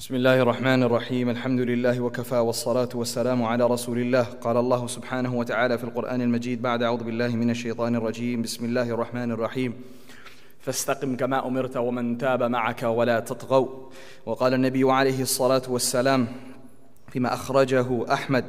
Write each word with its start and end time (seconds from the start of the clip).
بسم 0.00 0.14
الله 0.14 0.40
الرحمن 0.40 0.82
الرحيم. 0.82 1.28
الحمد 1.28 1.60
لله 1.60 2.00
وكفى 2.00 2.34
والصلاة 2.34 2.88
والسلام 2.94 3.42
على 3.42 3.66
رسول 3.66 3.98
الله. 3.98 4.22
قال 4.40 4.56
الله 4.56 4.86
سبحانه 4.86 5.34
وتعالى 5.34 5.78
في 5.78 5.84
القرآن 5.84 6.20
المجيد 6.20 6.62
بعد 6.62 6.82
أعوذ 6.82 7.04
بالله 7.04 7.28
من 7.36 7.50
الشيطان 7.50 7.96
الرجيم. 7.96 8.42
بسم 8.42 8.64
الله 8.64 8.90
الرحمن 8.90 9.30
الرحيم. 9.32 9.74
فاستقم 10.60 11.16
كما 11.16 11.46
أمرت 11.46 11.76
ومن 11.76 12.18
تاب 12.18 12.42
معك 12.42 12.82
ولا 12.82 13.20
تطغوا. 13.20 13.68
وقال 14.26 14.54
النبي 14.54 14.92
عليه 14.92 15.22
الصلاة 15.22 15.62
والسلام 15.68 16.28
فيما 17.12 17.34
أخرجه 17.34 18.12
أحمد 18.12 18.44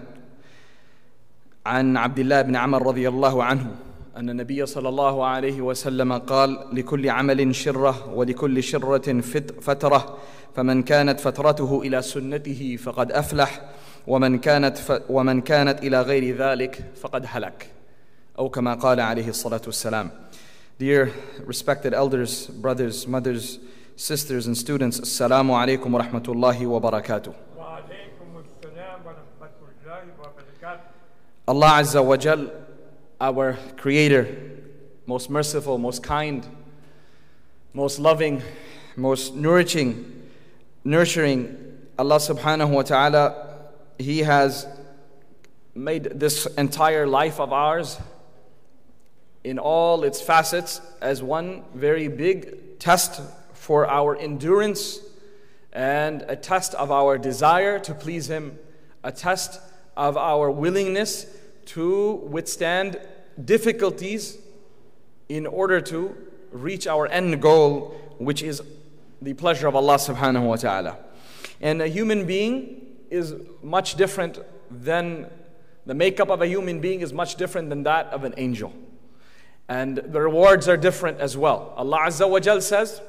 عن 1.65 1.97
عبد 1.97 2.19
الله 2.19 2.41
بن 2.41 2.55
عمر 2.55 2.87
رضي 2.87 3.09
الله 3.09 3.43
عنه 3.43 3.75
أن 4.17 4.29
النبي 4.29 4.65
صلى 4.65 4.89
الله 4.89 5.25
عليه 5.25 5.61
وسلم 5.61 6.13
قال 6.13 6.67
لكل 6.73 7.09
عمل 7.09 7.55
شرة 7.55 8.13
ولكل 8.13 8.63
شرة 8.63 9.21
فترة 9.61 10.17
فمن 10.55 10.83
كانت 10.83 11.19
فترته 11.19 11.81
إلى 11.81 12.01
سنته 12.01 12.77
فقد 12.83 13.11
أفلح 13.11 13.61
ومن 14.07 14.39
كانت 14.39 14.77
ف 14.77 15.01
ومن 15.09 15.41
كانت 15.41 15.83
إلى 15.83 16.01
غير 16.01 16.35
ذلك 16.35 16.85
فقد 17.01 17.25
هلك. 17.27 17.69
أو 18.39 18.49
كما 18.49 18.73
قال 18.73 18.99
عليه 18.99 19.29
الصلاة 19.29 19.61
والسلام. 19.65 20.11
Dear 20.79 21.09
respected 21.45 21.93
elders, 21.93 22.47
brothers, 22.47 23.07
mothers, 23.07 23.59
sisters 23.95 24.47
and 24.47 24.57
students, 24.57 24.99
Assalamu 24.99 25.53
alaikum 25.53 25.91
wa 25.91 26.01
rahmatullahi 26.01 26.65
wa 26.65 26.79
barakatuh. 26.79 27.33
Allah 31.47 31.69
Azza 31.81 32.01
wa 32.03 32.17
Jal, 32.17 32.49
our 33.21 33.55
Creator, 33.77 34.35
most 35.05 35.29
merciful, 35.29 35.77
most 35.77 36.01
kind, 36.01 36.43
most 37.71 37.99
loving, 37.99 38.41
most 38.95 39.35
nourishing, 39.35 40.27
nurturing, 40.83 41.77
Allah 41.99 42.15
subhanahu 42.15 42.71
wa 42.71 42.81
ta'ala, 42.81 43.59
He 43.99 44.19
has 44.23 44.65
made 45.75 46.05
this 46.19 46.47
entire 46.57 47.05
life 47.05 47.39
of 47.39 47.53
ours 47.53 47.99
in 49.43 49.59
all 49.59 50.03
its 50.03 50.19
facets 50.19 50.81
as 50.99 51.21
one 51.21 51.63
very 51.75 52.07
big 52.07 52.79
test 52.79 53.21
for 53.53 53.87
our 53.87 54.15
endurance 54.17 54.99
and 55.71 56.23
a 56.27 56.35
test 56.35 56.73
of 56.73 56.91
our 56.91 57.19
desire 57.19 57.77
to 57.81 57.93
please 57.93 58.31
Him, 58.31 58.57
a 59.03 59.11
test 59.11 59.61
of 59.95 60.17
our 60.17 60.49
willingness 60.49 61.27
to 61.71 62.15
withstand 62.29 62.99
difficulties 63.45 64.37
in 65.29 65.47
order 65.47 65.79
to 65.79 66.15
reach 66.51 66.85
our 66.85 67.07
end 67.07 67.41
goal, 67.41 67.95
which 68.17 68.43
is 68.43 68.61
the 69.21 69.33
pleasure 69.33 69.67
of 69.67 69.75
Allah 69.75 69.95
subhanahu 69.95 70.47
wa 70.47 70.57
ta'ala. 70.57 70.97
And 71.61 71.81
a 71.81 71.87
human 71.87 72.25
being 72.25 72.81
is 73.09 73.35
much 73.63 73.95
different 73.95 74.39
than 74.69 75.29
the 75.85 75.93
makeup 75.93 76.29
of 76.29 76.41
a 76.41 76.47
human 76.47 76.81
being 76.81 76.99
is 76.99 77.13
much 77.13 77.35
different 77.35 77.69
than 77.69 77.83
that 77.83 78.07
of 78.07 78.25
an 78.25 78.33
angel. 78.35 78.73
And 79.69 79.95
the 79.97 80.19
rewards 80.19 80.67
are 80.67 80.75
different 80.75 81.21
as 81.21 81.37
well. 81.37 81.73
Allah 81.77 81.99
Azza 82.07 82.29
wa 82.29 82.39
Jal 82.41 82.59
says 82.59 83.01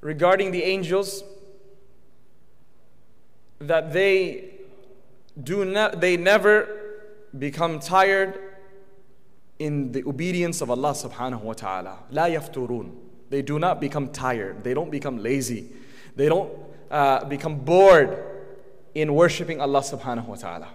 regarding 0.00 0.52
the 0.52 0.62
angels 0.62 1.24
that 3.58 3.92
they 3.92 4.54
do 5.42 5.64
not 5.64 6.00
they 6.00 6.16
never 6.16 6.77
become 7.37 7.79
tired 7.79 8.39
in 9.59 9.91
the 9.91 10.03
obedience 10.05 10.61
of 10.61 10.69
Allah 10.69 10.91
subhanahu 10.91 11.41
wa 11.41 11.53
ta'ala. 11.53 11.99
La 12.11 12.25
yafturun. 12.25 12.91
They 13.29 13.41
do 13.41 13.59
not 13.59 13.81
become 13.81 14.09
tired. 14.09 14.63
They 14.63 14.73
don't 14.73 14.91
become 14.91 15.17
lazy. 15.17 15.69
They 16.15 16.29
don't 16.29 16.51
uh, 16.91 17.25
become 17.25 17.59
bored 17.59 18.23
in 18.93 19.13
worshiping 19.15 19.59
Allah 19.59 19.81
subhanahu 19.81 20.27
wa 20.27 20.35
ta'ala. 20.35 20.67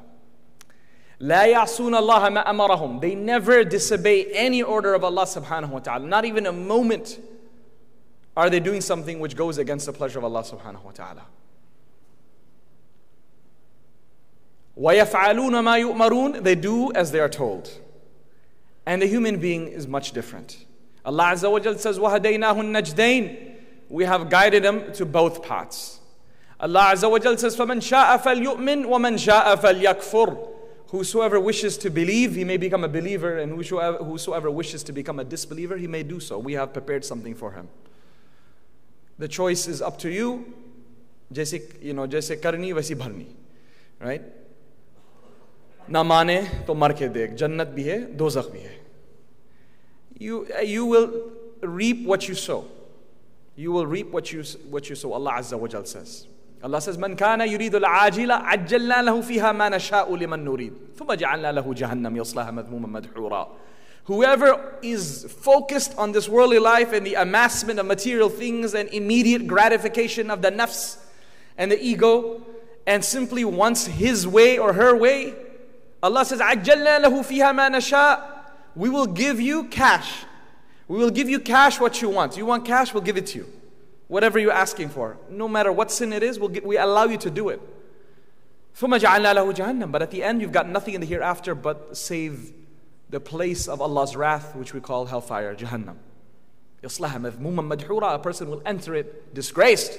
لا 1.21 1.47
يعصون 1.47 1.95
الله 1.95 2.29
ما 2.31 2.47
أمرهم. 2.47 3.01
They 3.01 3.15
never 3.15 3.65
disobey 3.65 4.27
any 4.33 4.63
order 4.63 4.95
of 4.95 5.05
Allah 5.05 5.25
subhanahu 5.25 5.71
wa 5.71 5.79
ta'ala. 5.81 6.07
Not 6.07 6.25
even 6.25 6.47
a 6.47 6.53
moment 6.53 7.19
are 8.37 8.49
they 8.49 8.61
doing 8.61 8.81
something 8.81 9.19
which 9.19 9.37
goes 9.37 9.59
against 9.59 9.87
the 9.87 9.93
pleasure 9.93 10.19
of 10.19 10.25
Allah 10.25 10.43
subhanahu 10.43 10.85
wa 10.85 10.93
ta'ala. 10.93 11.23
وَيَفْعَلُونَ 14.79 15.53
مَا 15.65 15.79
يُؤْمَرُونَ 15.81 16.43
They 16.43 16.55
do 16.55 16.93
as 16.93 17.11
they 17.11 17.21
are 17.21 17.29
told. 17.29 17.71
And 18.87 19.03
the 19.03 19.07
human 19.07 19.39
being 19.39 19.69
is 19.69 19.89
much 19.89 20.13
different. 20.13 20.65
Allah 21.05 21.33
Azza 21.33 21.51
wa 21.51 21.59
Jal 21.59 21.77
says, 21.77 21.99
وَهَدَيْنَاهُ 21.99 22.55
النَّجْدَيْنِ 22.55 23.55
We 23.89 24.05
have 24.05 24.31
guided 24.31 24.63
them 24.63 24.93
to 24.93 25.05
both 25.05 25.43
paths. 25.43 26.01
Allah 26.61 26.93
Azza 26.93 27.11
wa 27.11 27.19
Jal 27.19 27.37
says, 27.37 27.57
فَمَنْ 27.57 27.79
شَاءَ 27.79 28.21
فَلْيُؤْمِنْ 28.23 28.87
وَمَنْ 28.87 29.15
شَاءَ 29.15 29.57
فَلْيَكْفُرْ 29.57 30.49
Whosoever 30.89 31.39
wishes 31.39 31.77
to 31.79 31.91
believe, 31.91 32.35
he 32.35 32.45
may 32.45 32.57
become 32.57 32.83
a 32.83 32.89
believer, 32.89 33.39
and 33.39 33.53
whosoever, 33.53 33.99
whosoever 33.99 34.51
wishes 34.51 34.83
to 34.85 34.93
become 34.93 35.19
a 35.19 35.25
disbeliever, 35.25 35.77
he 35.77 35.87
may 35.87 36.03
do 36.03 36.19
so. 36.19 36.39
We 36.39 36.55
have 36.55 36.73
prepared 36.73 37.05
something 37.05 37.35
for 37.35 37.53
him. 37.53 37.69
The 39.19 39.29
choice 39.29 39.69
is 39.69 39.83
up 39.83 39.99
to 39.99 40.09
you. 40.09 40.55
जैसे 41.33 41.83
you 41.83 41.93
know, 41.93 42.07
जैसे 42.07 42.41
करनी 42.41 42.73
वैसी 42.73 42.95
भरनी 42.95 43.27
right? 44.01 44.23
ना 45.91 46.03
माने 46.03 46.41
तो 46.67 46.75
मर 46.75 46.93
के 46.93 47.09
देख 47.09 47.35
जन्नत 47.35 47.69
भी 47.77 47.83
है 47.83 48.01
दोजख 48.17 48.51
भी 48.53 48.61
है 48.61 48.77
you, 50.21 50.47
you 50.63 50.85
will 50.85 51.09
reap 51.63 52.05
what 52.07 52.29
you 52.29 52.35
sow 52.35 52.65
you 53.57 53.73
will 53.73 53.87
reap 53.87 54.11
what 54.11 54.33
you, 54.33 54.43
what 54.71 54.89
you 54.89 54.97
sow 54.97 55.13
Allah 55.13 55.33
Azza 55.39 55.59
wa 55.59 55.67
Jal 55.69 55.85
says 55.85 56.27
Allah 56.63 56.81
says 56.81 56.97
من 56.97 57.17
كان 57.17 57.41
يريد 57.41 57.75
العاجلة 57.75 58.35
عجلنا 58.35 59.03
له 59.03 59.21
فيها 59.21 59.53
ما 59.53 59.69
نشاء 59.69 60.17
لمن 60.17 60.45
نريد 60.45 60.73
ثم 60.99 61.13
جعلنا 61.15 61.53
له 61.53 61.75
جهنم 61.75 62.17
يصلاها 62.17 62.51
مذموما 62.51 62.89
مدحورا 62.89 63.49
Whoever 64.05 64.79
is 64.81 65.27
focused 65.29 65.95
on 65.99 66.13
this 66.13 66.31
worldly 66.31 66.59
life 66.59 66.95
and 66.95 67.07
the 67.07 67.15
amassment 67.15 67.79
of 67.79 67.85
material 67.85 68.31
things 68.31 68.73
and 68.73 68.89
immediate 68.89 69.47
gratification 69.47 70.31
of 70.31 70.41
the 70.41 70.51
nafs 70.51 70.97
and 71.59 71.71
the 71.71 71.79
ego 71.79 72.41
and 72.87 73.05
simply 73.05 73.45
wants 73.45 73.85
his 73.85 74.27
way 74.27 74.57
or 74.59 74.73
her 74.73 74.97
way, 74.97 75.35
Allah 76.03 76.25
says, 76.25 76.41
عَجَّلْنَا 76.41 77.05
لَهُ 77.05 77.25
فِيهَا 77.25 77.53
مَا 77.53 77.71
نَشَاءُ 77.71 78.23
We 78.77 78.89
will 78.89 79.07
give 79.07 79.41
you 79.41 79.65
cash. 79.65 80.25
We 80.87 80.99
will 80.99 81.11
give 81.11 81.29
you 81.29 81.41
cash 81.41 81.81
what 81.81 82.01
you 82.01 82.09
want. 82.09 82.37
You 82.37 82.47
want 82.47 82.65
cash, 82.65 82.95
we'll 82.95 83.03
give 83.03 83.17
it 83.17 83.27
to 83.29 83.39
you. 83.39 83.53
Whatever 84.07 84.39
you're 84.39 84.53
asking 84.53 84.89
for. 84.89 85.19
No 85.29 85.49
matter 85.49 85.71
what 85.71 85.91
sin 85.91 86.13
it 86.13 86.23
is, 86.23 86.39
we'll 86.39 86.49
get, 86.49 86.65
we 86.65 86.79
allow 86.79 87.05
you 87.05 87.19
to 87.19 87.31
do 87.31 87.49
it. 87.51 87.61
ثُمَّ 88.79 88.99
جَعَلْنَا 88.99 89.35
لَهُ 89.35 89.55
جَهَنَّمْ 89.55 89.91
But 89.91 90.03
at 90.03 90.11
the 90.11 90.23
end, 90.23 90.41
you've 90.41 90.53
got 90.53 90.69
nothing 90.69 90.95
in 90.95 91.01
the 91.01 91.07
hereafter 91.07 91.55
but 91.55 91.97
save 91.97 92.53
the 93.11 93.21
place 93.21 93.67
of 93.67 93.81
Allah's 93.81 94.15
wrath, 94.15 94.55
which 94.55 94.73
we 94.73 94.81
call 94.81 95.07
hellfire, 95.07 95.55
Jahannam. 95.55 95.97
يَصْلَهَا 96.83 97.33
مَذْمُومًا 97.33 97.77
مَدْحُورًا 97.77 98.15
A 98.15 98.19
person 98.21 98.49
will 98.49 98.63
enter 98.65 98.95
it 98.95 99.35
disgraced. 99.35 99.99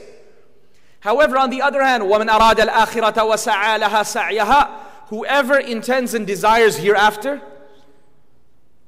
However, 1.01 1.37
on 1.37 1.49
the 1.49 1.61
other 1.61 1.83
hand, 1.83 2.03
وَمَنْ 2.03 2.29
أَرَادَ 2.29 2.55
الْآخِرَةَ 2.67 3.13
وَسَعَى 3.13 3.79
لَهَا 3.79 4.03
سَعْيَهَا 4.03 4.69
Whoever 5.07 5.57
intends 5.57 6.13
and 6.13 6.27
desires 6.27 6.77
hereafter, 6.77 7.41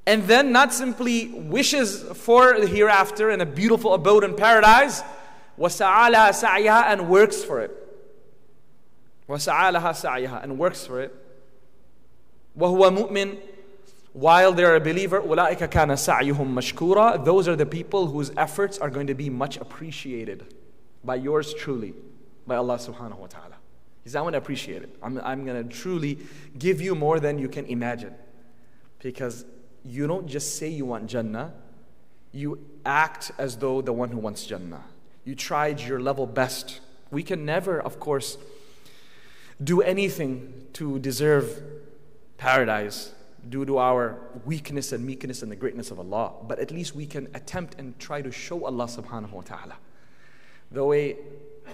and 0.06 0.24
then 0.24 0.52
not 0.52 0.74
simply 0.74 1.28
wishes 1.28 2.04
for 2.16 2.60
the 2.60 2.68
hereafter 2.68 3.30
and 3.30 3.42
a 3.42 3.46
beautiful 3.46 3.94
abode 3.94 4.24
in 4.24 4.36
paradise, 4.36 5.02
وَسَعَى 5.58 6.14
لَهَا 6.14 6.30
سَعْيَهَا 6.30 6.84
and 6.92 7.10
works 7.10 7.44
for 7.44 7.62
it. 7.62 7.72
وَسَعَى 9.30 9.74
لَهَا 9.76 9.92
سَعْيَهَا 9.92 10.44
and 10.44 10.58
works 10.58 10.86
for 10.86 11.02
it. 11.02 11.16
وَهُوَ 12.58 13.10
مُؤْمِنٌ 13.10 13.38
while 14.14 14.52
they're 14.52 14.76
a 14.76 14.82
believer, 14.82 15.22
أُولَٰئِكَ 15.22 15.70
كَانَ 15.70 15.96
سَعْيُهُمْ 15.96 16.54
مَشْكُورًا 16.54 17.24
Those 17.24 17.48
are 17.48 17.56
the 17.56 17.66
people 17.66 18.08
whose 18.08 18.32
efforts 18.36 18.78
are 18.78 18.90
going 18.90 19.08
to 19.08 19.14
be 19.14 19.30
much 19.30 19.56
appreciated 19.56 20.54
by 21.04 21.16
yours 21.16 21.54
truly, 21.54 21.94
by 22.46 22.58
Allah 22.58 22.76
subhanahu 22.76 23.18
wa 23.18 23.28
ta'ala. 23.28 23.55
He 24.07 24.11
says, 24.11 24.15
I 24.15 24.21
want 24.21 24.35
to 24.35 24.39
appreciate 24.39 24.85
it. 24.85 24.97
I'm, 25.03 25.21
I'm 25.25 25.45
going 25.45 25.69
to 25.69 25.77
truly 25.77 26.19
give 26.57 26.81
you 26.81 26.95
more 26.95 27.19
than 27.19 27.41
you 27.41 27.49
can 27.49 27.67
imagine. 27.67 28.15
Because 29.03 29.45
you 29.85 30.07
don't 30.07 30.29
just 30.29 30.59
say 30.59 30.69
you 30.69 30.85
want 30.85 31.09
Jannah, 31.09 31.53
you 32.31 32.65
act 32.85 33.33
as 33.37 33.57
though 33.57 33.83
the 33.83 33.93
one 33.93 34.11
who 34.11 34.19
wants 34.19 34.47
Jannah. 34.47 34.85
You 35.25 35.35
tried 35.35 35.81
your 35.81 35.99
level 35.99 36.25
best. 36.25 36.79
We 37.11 37.25
can 37.25 37.45
never, 37.45 37.81
of 37.81 37.99
course, 37.99 38.39
do 39.65 39.83
anything 39.83 40.69
to 40.75 41.01
deserve 41.01 41.61
paradise 42.39 43.13
due 43.49 43.65
to 43.65 43.79
our 43.79 44.21
weakness 44.45 44.93
and 44.93 45.05
meekness 45.05 45.43
and 45.43 45.51
the 45.51 45.57
greatness 45.57 45.91
of 45.91 45.99
Allah. 45.99 46.33
But 46.47 46.61
at 46.61 46.71
least 46.71 46.95
we 46.95 47.07
can 47.07 47.27
attempt 47.35 47.75
and 47.81 47.99
try 47.99 48.23
to 48.23 48.31
show 48.31 48.67
Allah 48.67 48.85
subhanahu 48.85 49.33
wa 49.33 49.43
ta'ala. 49.43 49.79
The 50.71 50.85
way 50.85 51.17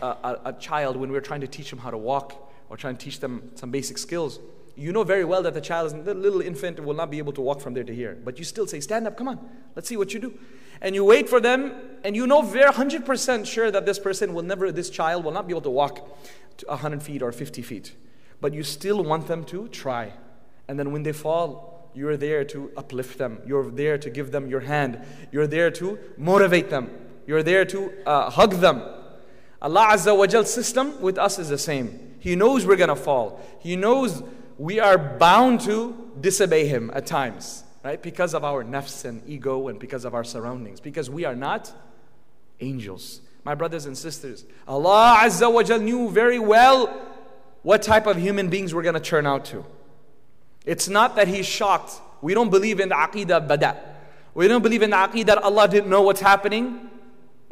a, 0.01 0.39
a, 0.47 0.53
child, 0.55 0.97
when 0.97 1.13
we're 1.13 1.21
trying 1.21 1.41
to 1.43 1.47
teach 1.47 1.71
them 1.71 1.79
how 1.79 1.91
to 1.91 1.99
walk 1.99 2.51
or 2.69 2.77
trying 2.77 2.97
to 2.97 3.05
teach 3.05 3.21
them 3.21 3.51
some 3.55 3.71
basic 3.71 3.99
skills, 3.99 4.39
You 4.75 4.93
know 4.93 5.05
very 5.05 5.25
well 5.25 5.43
that 5.43 5.53
the 5.53 5.61
child 5.61 5.87
is 5.89 6.05
the 6.05 6.15
little 6.15 6.41
infant 6.41 6.83
will 6.83 6.95
not 6.95 7.11
be 7.11 7.19
able 7.19 7.33
to 7.35 7.43
walk 7.43 7.61
from 7.61 7.75
there 7.75 7.85
to 7.85 7.95
here. 7.95 8.17
But 8.25 8.39
you 8.39 8.45
still 8.45 8.67
say, 8.67 8.81
Stand 8.81 9.07
up, 9.07 9.17
come 9.17 9.29
on, 9.29 9.39
let's 9.77 9.89
see 9.89 9.97
what 9.97 10.15
you 10.15 10.21
do. 10.21 10.39
And 10.81 10.95
you 10.95 11.05
wait 11.05 11.29
for 11.29 11.41
them, 11.41 11.75
and 12.05 12.17
you 12.17 12.27
know 12.27 12.43
very 12.43 12.73
100% 12.73 13.47
sure 13.47 13.71
that 13.71 13.87
this 13.87 13.99
person 13.99 14.35
will 14.35 14.43
never, 14.43 14.73
this 14.73 14.91
child 14.91 15.25
will 15.25 15.33
not 15.33 15.47
be 15.47 15.53
able 15.53 15.61
to 15.63 15.71
walk 15.71 15.97
to 16.59 16.67
100 16.67 17.03
feet 17.03 17.23
or 17.23 17.33
50 17.33 17.63
feet. 17.63 17.95
But 18.41 18.55
you 18.55 18.63
still 18.63 19.05
want 19.05 19.29
them 19.29 19.45
to 19.45 19.69
try. 19.69 20.15
And 20.67 20.79
then 20.79 20.91
when 20.91 21.03
they 21.03 21.13
fall, 21.13 21.91
you're 21.95 22.17
there 22.17 22.45
to 22.47 22.73
uplift 22.77 23.19
them. 23.19 23.41
You're 23.47 23.71
there 23.71 23.99
to 23.99 24.11
give 24.11 24.33
them 24.33 24.49
your 24.49 24.61
hand. 24.61 25.01
You're 25.31 25.47
there 25.47 25.71
to 25.73 25.99
motivate 26.17 26.71
them. 26.71 26.91
You're 27.27 27.43
there 27.43 27.65
to 27.67 27.93
uh, 28.07 28.31
hug 28.31 28.55
them. 28.55 28.83
Allah 29.63 29.91
Azza 29.93 30.17
wa 30.17 30.27
Jal 30.27 30.45
system 30.45 31.01
with 31.01 31.17
us 31.17 31.39
is 31.39 31.49
the 31.49 31.57
same. 31.57 32.17
He 32.19 32.35
knows 32.35 32.67
we're 32.67 32.77
going 32.77 32.89
to 32.89 32.97
fall. 32.97 33.41
He 33.61 33.77
knows 33.77 34.23
we 34.59 34.81
are 34.81 34.99
bound 34.99 35.61
to 35.63 36.13
disobey 36.21 36.67
Him 36.67 36.91
at 36.93 37.07
times, 37.07 37.63
right? 37.85 38.03
Because 38.03 38.35
of 38.35 38.45
our 38.45 38.65
nafs 38.65 39.05
and 39.05 39.23
ego 39.27 39.69
and 39.69 39.79
because 39.79 40.05
of 40.05 40.15
our 40.15 40.25
surroundings. 40.25 40.81
Because 40.81 41.09
we 41.09 41.25
are 41.25 41.37
not 41.37 41.73
angels. 42.61 43.21
My 43.45 43.55
brothers 43.55 43.87
and 43.87 43.97
sisters, 43.97 44.45
Allah 44.67 45.19
Azza 45.21 45.53
wa 45.53 45.63
Jal 45.63 45.79
knew 45.79 46.11
very 46.11 46.41
well 46.41 46.89
what 47.63 47.83
type 47.83 48.09
of 48.09 48.17
human 48.17 48.49
beings 48.49 48.75
we're 48.75 48.83
going 48.83 48.95
to 48.95 49.01
turn 49.01 49.27
out 49.27 49.45
to. 49.47 49.65
It's 50.67 50.89
not 50.89 51.15
that 51.17 51.29
He's 51.29 51.47
shocked. 51.47 51.93
We 52.21 52.35
don't 52.35 52.51
believe 52.51 52.81
in 52.81 52.89
the 52.89 52.97
aqidah 52.97 53.47
bada. 53.49 53.77
We 54.35 54.49
don't 54.49 54.63
believe 54.63 54.83
in 54.83 54.91
the 54.91 54.97
aqidah 54.97 55.27
that 55.27 55.39
Allah 55.39 55.69
didn't 55.69 55.91
know 55.91 56.03
what's 56.03 56.21
happening. 56.21 56.91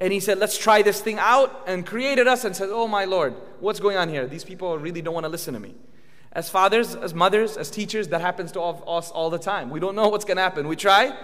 And 0.01 0.15
he 0.15 0.19
said, 0.19 0.39
let's 0.39 0.57
try 0.57 0.81
this 0.81 1.03
thing 1.03 1.19
out 1.19 1.65
and 1.67 1.87
created 1.87 2.27
us 2.27 2.45
and 2.47 2.57
said, 2.57 2.71
oh 2.73 2.89
my 2.89 3.05
Lord, 3.05 3.35
what's 3.61 3.81
going 3.81 3.99
on 3.99 4.09
here? 4.09 4.27
These 4.27 4.45
people 4.45 4.79
really 4.79 5.03
don't 5.03 5.13
want 5.13 5.25
to 5.25 5.29
listen 5.29 5.53
to 5.53 5.61
me. 5.61 5.75
As 6.33 6.49
fathers, 6.49 6.95
as 6.95 7.13
mothers, 7.13 7.59
as 7.59 7.71
teachers, 7.71 8.09
that 8.09 8.23
happens 8.23 8.51
to 8.53 8.61
all, 8.61 8.83
us 8.87 9.11
all 9.11 9.29
the 9.29 9.39
time. 9.39 9.69
We 9.69 9.79
don't 9.79 9.95
know 9.95 10.09
what's 10.09 10.25
going 10.25 10.39
to 10.39 10.43
happen. 10.43 10.67
We 10.69 10.77
try, 10.77 11.15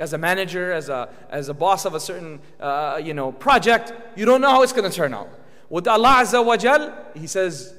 as 0.00 0.12
a 0.12 0.18
manager, 0.18 0.72
as 0.72 0.88
a, 0.88 1.08
as 1.30 1.48
a 1.48 1.54
boss 1.54 1.84
of 1.84 1.94
a 1.94 2.00
certain 2.00 2.40
uh, 2.58 3.00
you 3.02 3.14
know, 3.14 3.30
project, 3.30 3.92
you 4.16 4.24
don't 4.24 4.40
know 4.40 4.50
how 4.50 4.62
it's 4.62 4.72
going 4.72 4.90
to 4.90 4.96
turn 4.96 5.14
out. 5.14 5.28
With 5.70 5.86
Allah 5.86 6.22
Azza 6.22 6.44
wa 6.44 6.56
Jal, 6.56 6.96
He 7.14 7.28
says, 7.28 7.74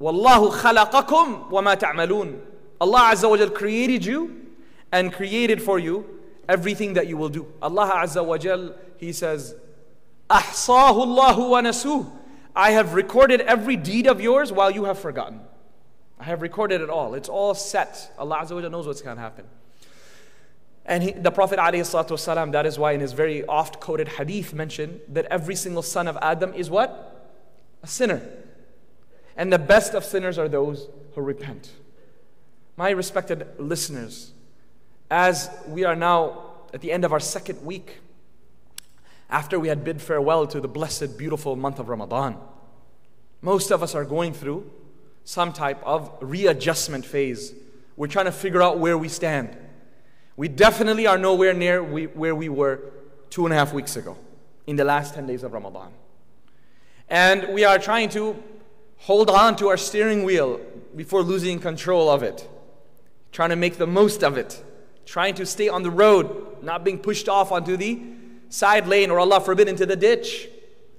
khalaqakum 0.00 1.50
wa 1.50 1.60
ma 1.60 1.76
ta'malun. 1.76 2.40
Allah 2.80 3.10
Azza 3.12 3.30
wa 3.30 3.36
Jal 3.36 3.50
created 3.50 4.04
you 4.04 4.46
and 4.90 5.12
created 5.12 5.62
for 5.62 5.78
you 5.78 6.21
everything 6.47 6.93
that 6.93 7.07
you 7.07 7.17
will 7.17 7.29
do. 7.29 7.51
Allah 7.61 7.91
Azza 7.95 8.25
wa 8.25 8.37
Jal, 8.37 8.73
He 8.97 9.11
says, 9.13 9.55
أحصاه 10.29 11.03
الله 11.03 11.37
ونسوه 11.37 12.11
I 12.55 12.71
have 12.71 12.95
recorded 12.95 13.41
every 13.41 13.75
deed 13.75 14.07
of 14.07 14.19
yours 14.19 14.51
while 14.51 14.71
you 14.71 14.85
have 14.85 14.97
forgotten. 14.97 15.41
I 16.19 16.23
have 16.23 16.41
recorded 16.41 16.81
it 16.81 16.89
all. 16.89 17.13
It's 17.13 17.29
all 17.29 17.53
set. 17.53 18.11
Allah 18.17 18.39
Azza 18.41 18.59
wa 18.59 18.67
knows 18.67 18.87
what's 18.87 19.03
going 19.03 19.15
to 19.15 19.21
happen. 19.21 19.45
And 20.87 21.03
he, 21.03 21.11
the 21.11 21.31
Prophet 21.31 21.59
والسلام, 21.59 22.53
that 22.53 22.65
is 22.65 22.79
why 22.79 22.93
in 22.93 23.01
his 23.01 23.11
very 23.11 23.45
oft 23.45 23.79
quoted 23.79 24.07
hadith 24.07 24.53
mentioned 24.53 25.01
that 25.09 25.25
every 25.25 25.53
single 25.53 25.83
son 25.83 26.07
of 26.07 26.17
Adam 26.21 26.53
is 26.53 26.69
what? 26.69 27.29
A 27.83 27.87
sinner. 27.87 28.21
And 29.35 29.51
the 29.53 29.59
best 29.59 29.93
of 29.93 30.03
sinners 30.03 30.39
are 30.39 30.47
those 30.47 30.87
who 31.13 31.21
repent. 31.21 31.71
My 32.77 32.89
respected 32.91 33.45
listeners, 33.59 34.30
as 35.12 35.50
we 35.68 35.84
are 35.84 35.94
now 35.94 36.42
at 36.72 36.80
the 36.80 36.90
end 36.90 37.04
of 37.04 37.12
our 37.12 37.20
second 37.20 37.62
week 37.62 37.98
after 39.28 39.60
we 39.60 39.68
had 39.68 39.84
bid 39.84 40.00
farewell 40.00 40.46
to 40.46 40.58
the 40.58 40.66
blessed, 40.66 41.18
beautiful 41.18 41.54
month 41.54 41.78
of 41.78 41.90
Ramadan. 41.90 42.38
Most 43.42 43.70
of 43.70 43.82
us 43.82 43.94
are 43.94 44.06
going 44.06 44.32
through 44.32 44.70
some 45.24 45.52
type 45.52 45.82
of 45.84 46.10
readjustment 46.22 47.04
phase. 47.04 47.52
We're 47.94 48.06
trying 48.06 48.24
to 48.24 48.32
figure 48.32 48.62
out 48.62 48.78
where 48.78 48.96
we 48.96 49.08
stand. 49.08 49.54
We 50.38 50.48
definitely 50.48 51.06
are 51.06 51.18
nowhere 51.18 51.52
near 51.52 51.84
we, 51.84 52.06
where 52.06 52.34
we 52.34 52.48
were 52.48 52.80
two 53.28 53.44
and 53.44 53.52
a 53.52 53.56
half 53.56 53.74
weeks 53.74 53.96
ago 53.96 54.16
in 54.66 54.76
the 54.76 54.84
last 54.84 55.12
10 55.12 55.26
days 55.26 55.42
of 55.42 55.52
Ramadan. 55.52 55.92
And 57.10 57.52
we 57.52 57.64
are 57.64 57.78
trying 57.78 58.08
to 58.10 58.42
hold 58.96 59.28
on 59.28 59.56
to 59.56 59.68
our 59.68 59.76
steering 59.76 60.24
wheel 60.24 60.58
before 60.96 61.22
losing 61.22 61.58
control 61.58 62.08
of 62.08 62.22
it, 62.22 62.48
trying 63.30 63.50
to 63.50 63.56
make 63.56 63.76
the 63.76 63.86
most 63.86 64.24
of 64.24 64.38
it, 64.38 64.64
trying 65.06 65.34
to 65.34 65.46
stay 65.46 65.68
on 65.68 65.82
the 65.82 65.90
road, 65.90 66.62
not 66.62 66.84
being 66.84 66.98
pushed 66.98 67.28
off 67.28 67.52
onto 67.52 67.76
the 67.76 68.00
side 68.48 68.86
lane 68.86 69.10
or 69.10 69.18
Allah 69.18 69.40
forbid 69.40 69.68
into 69.68 69.86
the 69.86 69.96
ditch 69.96 70.48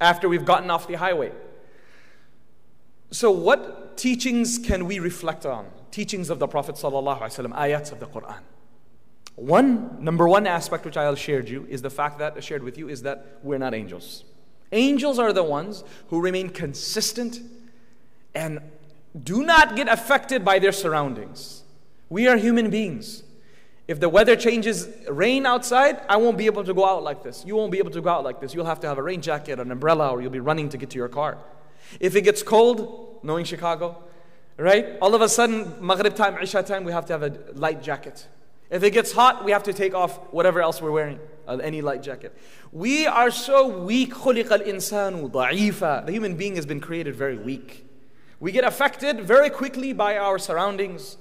after 0.01 0.27
we've 0.27 0.45
gotten 0.45 0.69
off 0.69 0.87
the 0.87 0.95
highway. 0.95 1.31
So, 3.11 3.29
what 3.29 3.95
teachings 3.95 4.57
can 4.57 4.85
we 4.87 4.99
reflect 4.99 5.45
on? 5.45 5.67
Teachings 5.91 6.29
of 6.29 6.39
the 6.39 6.47
Prophet 6.47 6.75
ﷺ, 6.75 7.53
ayats 7.53 7.91
of 7.91 7.99
the 7.99 8.07
Quran. 8.07 8.39
One, 9.35 10.03
number 10.03 10.27
one 10.27 10.47
aspect 10.47 10.85
which 10.85 10.97
I 10.97 11.03
have 11.03 11.17
shared 11.17 11.49
you 11.49 11.65
is 11.69 11.81
the 11.81 11.89
fact 11.89 12.19
that 12.19 12.33
I 12.35 12.39
shared 12.39 12.63
with 12.63 12.77
you 12.77 12.89
is 12.89 13.03
that 13.03 13.39
we're 13.43 13.57
not 13.57 13.73
angels. 13.73 14.23
Angels 14.71 15.19
are 15.19 15.33
the 15.33 15.43
ones 15.43 15.83
who 16.09 16.19
remain 16.19 16.49
consistent 16.49 17.39
and 18.33 18.59
do 19.23 19.43
not 19.43 19.75
get 19.75 19.87
affected 19.87 20.43
by 20.43 20.59
their 20.59 20.71
surroundings. 20.71 21.63
We 22.09 22.27
are 22.27 22.37
human 22.37 22.69
beings. 22.69 23.22
If 23.87 23.99
the 23.99 24.07
weather 24.07 24.35
changes, 24.35 24.87
rain 25.09 25.45
outside, 25.45 25.99
I 26.07 26.15
won't 26.17 26.37
be 26.37 26.45
able 26.45 26.63
to 26.63 26.73
go 26.73 26.85
out 26.85 27.03
like 27.03 27.21
this. 27.21 27.43
You 27.45 27.55
won't 27.57 27.71
be 27.71 27.79
able 27.79 27.91
to 27.91 28.01
go 28.01 28.09
out 28.09 28.23
like 28.23 28.39
this. 28.39 28.53
You'll 28.53 28.65
have 28.65 28.79
to 28.81 28.87
have 28.87 28.97
a 28.97 29.03
rain 29.03 29.21
jacket, 29.21 29.59
an 29.59 29.71
umbrella, 29.71 30.09
or 30.11 30.21
you'll 30.21 30.31
be 30.31 30.39
running 30.39 30.69
to 30.69 30.77
get 30.77 30.89
to 30.91 30.97
your 30.97 31.09
car. 31.09 31.37
If 31.99 32.15
it 32.15 32.21
gets 32.21 32.43
cold, 32.43 33.19
knowing 33.23 33.43
Chicago, 33.43 34.01
right? 34.57 34.97
All 35.01 35.13
of 35.15 35.21
a 35.21 35.27
sudden, 35.27 35.85
Maghrib 35.85 36.15
time, 36.15 36.37
Isha 36.41 36.63
time, 36.63 36.85
we 36.85 36.93
have 36.93 37.05
to 37.07 37.13
have 37.13 37.23
a 37.23 37.37
light 37.53 37.83
jacket. 37.83 38.25
If 38.69 38.83
it 38.83 38.91
gets 38.91 39.11
hot, 39.11 39.43
we 39.43 39.51
have 39.51 39.63
to 39.63 39.73
take 39.73 39.93
off 39.93 40.17
whatever 40.31 40.61
else 40.61 40.81
we're 40.81 40.91
wearing, 40.91 41.19
uh, 41.47 41.57
any 41.61 41.81
light 41.81 42.01
jacket. 42.01 42.35
We 42.71 43.05
are 43.05 43.31
so 43.31 43.67
weak. 43.67 44.13
The 44.15 46.05
human 46.07 46.35
being 46.35 46.55
has 46.55 46.65
been 46.65 46.79
created 46.79 47.15
very 47.15 47.37
weak. 47.37 47.85
We 48.39 48.51
get 48.51 48.63
affected 48.63 49.21
very 49.21 49.49
quickly 49.49 49.93
by 49.93 50.17
our 50.17 50.39
surroundings. 50.39 51.17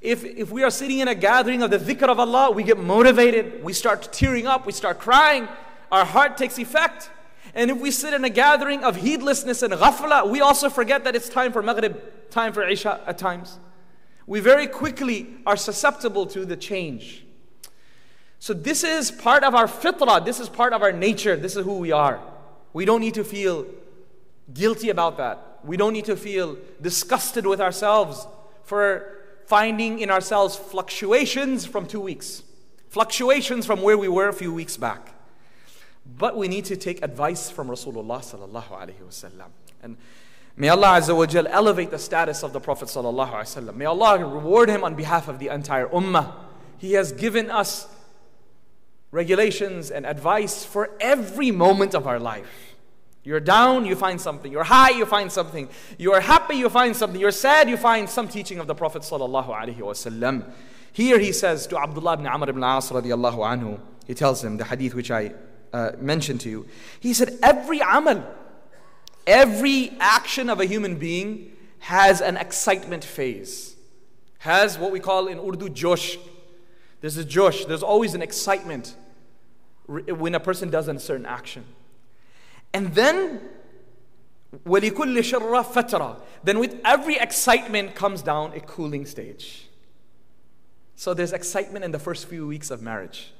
If, 0.00 0.24
if 0.24 0.50
we 0.50 0.62
are 0.62 0.70
sitting 0.70 1.00
in 1.00 1.08
a 1.08 1.14
gathering 1.14 1.62
of 1.62 1.70
the 1.70 1.78
dhikr 1.78 2.08
of 2.08 2.20
Allah, 2.20 2.52
we 2.52 2.62
get 2.62 2.78
motivated, 2.78 3.64
we 3.64 3.72
start 3.72 4.12
tearing 4.12 4.46
up, 4.46 4.64
we 4.64 4.72
start 4.72 5.00
crying, 5.00 5.48
our 5.90 6.04
heart 6.04 6.36
takes 6.36 6.58
effect. 6.58 7.10
And 7.54 7.70
if 7.70 7.78
we 7.78 7.90
sit 7.90 8.14
in 8.14 8.24
a 8.24 8.30
gathering 8.30 8.84
of 8.84 8.96
heedlessness 8.96 9.62
and 9.62 9.72
ghafla, 9.72 10.30
we 10.30 10.40
also 10.40 10.68
forget 10.68 11.02
that 11.04 11.16
it's 11.16 11.28
time 11.28 11.52
for 11.52 11.62
Maghrib, 11.62 11.98
time 12.30 12.52
for 12.52 12.62
Isha 12.62 13.00
at 13.06 13.18
times. 13.18 13.58
We 14.26 14.40
very 14.40 14.66
quickly 14.66 15.26
are 15.46 15.56
susceptible 15.56 16.26
to 16.26 16.44
the 16.44 16.56
change. 16.56 17.24
So, 18.38 18.54
this 18.54 18.84
is 18.84 19.10
part 19.10 19.42
of 19.42 19.54
our 19.54 19.66
fitrah, 19.66 20.24
this 20.24 20.38
is 20.38 20.48
part 20.48 20.72
of 20.72 20.82
our 20.82 20.92
nature, 20.92 21.34
this 21.34 21.56
is 21.56 21.64
who 21.64 21.78
we 21.78 21.90
are. 21.90 22.20
We 22.72 22.84
don't 22.84 23.00
need 23.00 23.14
to 23.14 23.24
feel 23.24 23.66
guilty 24.52 24.90
about 24.90 25.16
that. 25.16 25.60
We 25.64 25.76
don't 25.76 25.92
need 25.92 26.04
to 26.04 26.16
feel 26.16 26.56
disgusted 26.80 27.46
with 27.46 27.60
ourselves 27.60 28.26
for 28.62 29.17
finding 29.48 29.98
in 30.00 30.10
ourselves 30.10 30.56
fluctuations 30.56 31.64
from 31.64 31.86
two 31.86 32.00
weeks, 32.00 32.42
fluctuations 32.90 33.64
from 33.64 33.80
where 33.80 33.96
we 33.96 34.06
were 34.06 34.28
a 34.28 34.32
few 34.32 34.52
weeks 34.52 34.76
back. 34.76 35.14
But 36.04 36.36
we 36.36 36.48
need 36.48 36.66
to 36.66 36.76
take 36.76 37.02
advice 37.02 37.48
from 37.48 37.68
Rasulullah 37.68 38.20
sallallahu 38.20 38.68
alaihi 38.68 39.00
wasallam. 39.08 39.48
And 39.82 39.96
may 40.54 40.68
Allah 40.68 41.00
Azza 41.00 41.16
wa 41.16 41.24
Jal 41.24 41.46
elevate 41.46 41.90
the 41.90 41.98
status 41.98 42.42
of 42.42 42.52
the 42.52 42.60
Prophet 42.60 42.88
sallallahu 42.88 43.32
alaihi 43.32 43.64
wasallam. 43.64 43.74
May 43.76 43.86
Allah 43.86 44.18
reward 44.22 44.68
him 44.68 44.84
on 44.84 44.94
behalf 44.94 45.28
of 45.28 45.38
the 45.38 45.48
entire 45.48 45.86
ummah. 45.88 46.30
He 46.76 46.92
has 46.92 47.12
given 47.12 47.50
us 47.50 47.88
regulations 49.10 49.90
and 49.90 50.04
advice 50.04 50.62
for 50.62 50.90
every 51.00 51.50
moment 51.50 51.94
of 51.94 52.06
our 52.06 52.20
life. 52.20 52.67
You're 53.28 53.40
down, 53.40 53.84
you 53.84 53.94
find 53.94 54.18
something. 54.18 54.50
You're 54.50 54.64
high, 54.64 54.88
you 54.88 55.04
find 55.04 55.30
something. 55.30 55.68
You're 55.98 56.18
happy, 56.18 56.56
you 56.56 56.70
find 56.70 56.96
something. 56.96 57.20
You're 57.20 57.30
sad, 57.30 57.68
you 57.68 57.76
find 57.76 58.08
some 58.08 58.26
teaching 58.26 58.58
of 58.58 58.66
the 58.66 58.74
Prophet 58.74 59.02
wasallam. 59.02 60.50
Here 60.94 61.18
he 61.18 61.32
says 61.32 61.66
to 61.66 61.78
Abdullah 61.78 62.14
ibn 62.14 62.26
Amr 62.26 62.48
ibn 62.48 62.64
As 62.64 62.88
radiallahu 62.88 63.36
anhu, 63.36 63.80
he 64.06 64.14
tells 64.14 64.42
him 64.42 64.56
the 64.56 64.64
hadith 64.64 64.94
which 64.94 65.10
I 65.10 65.34
uh, 65.74 65.90
mentioned 65.98 66.40
to 66.40 66.48
you. 66.48 66.66
He 67.00 67.12
said, 67.12 67.38
every 67.42 67.80
amal, 67.80 68.24
every 69.26 69.92
action 70.00 70.48
of 70.48 70.58
a 70.60 70.64
human 70.64 70.96
being 70.96 71.52
has 71.80 72.22
an 72.22 72.38
excitement 72.38 73.04
phase. 73.04 73.76
Has 74.38 74.78
what 74.78 74.90
we 74.90 75.00
call 75.00 75.26
in 75.26 75.38
Urdu 75.38 75.68
josh. 75.68 76.16
There's 77.02 77.18
a 77.18 77.26
josh, 77.26 77.66
there's 77.66 77.82
always 77.82 78.14
an 78.14 78.22
excitement 78.22 78.96
when 79.86 80.34
a 80.34 80.40
person 80.40 80.70
does 80.70 80.88
a 80.88 80.98
certain 80.98 81.26
action. 81.26 81.66
And 82.77 82.93
then, 82.93 83.41
وَلِكُلِّ 84.65 85.17
شَرَّ 85.19 85.63
فَتْرَةً 85.65 86.19
Then 86.43 86.59
with 86.59 86.79
every 86.83 87.17
excitement 87.17 87.95
comes 87.95 88.21
down 88.21 88.53
a 88.53 88.59
cooling 88.59 89.05
stage. 89.05 89.67
So 90.95 91.13
there's 91.13 91.33
excitement 91.33 91.85
in 91.85 91.91
the 91.91 91.99
first 91.99 92.27
few 92.27 92.47
weeks 92.47 92.71
of 92.71 92.81
marriage. 92.81 93.31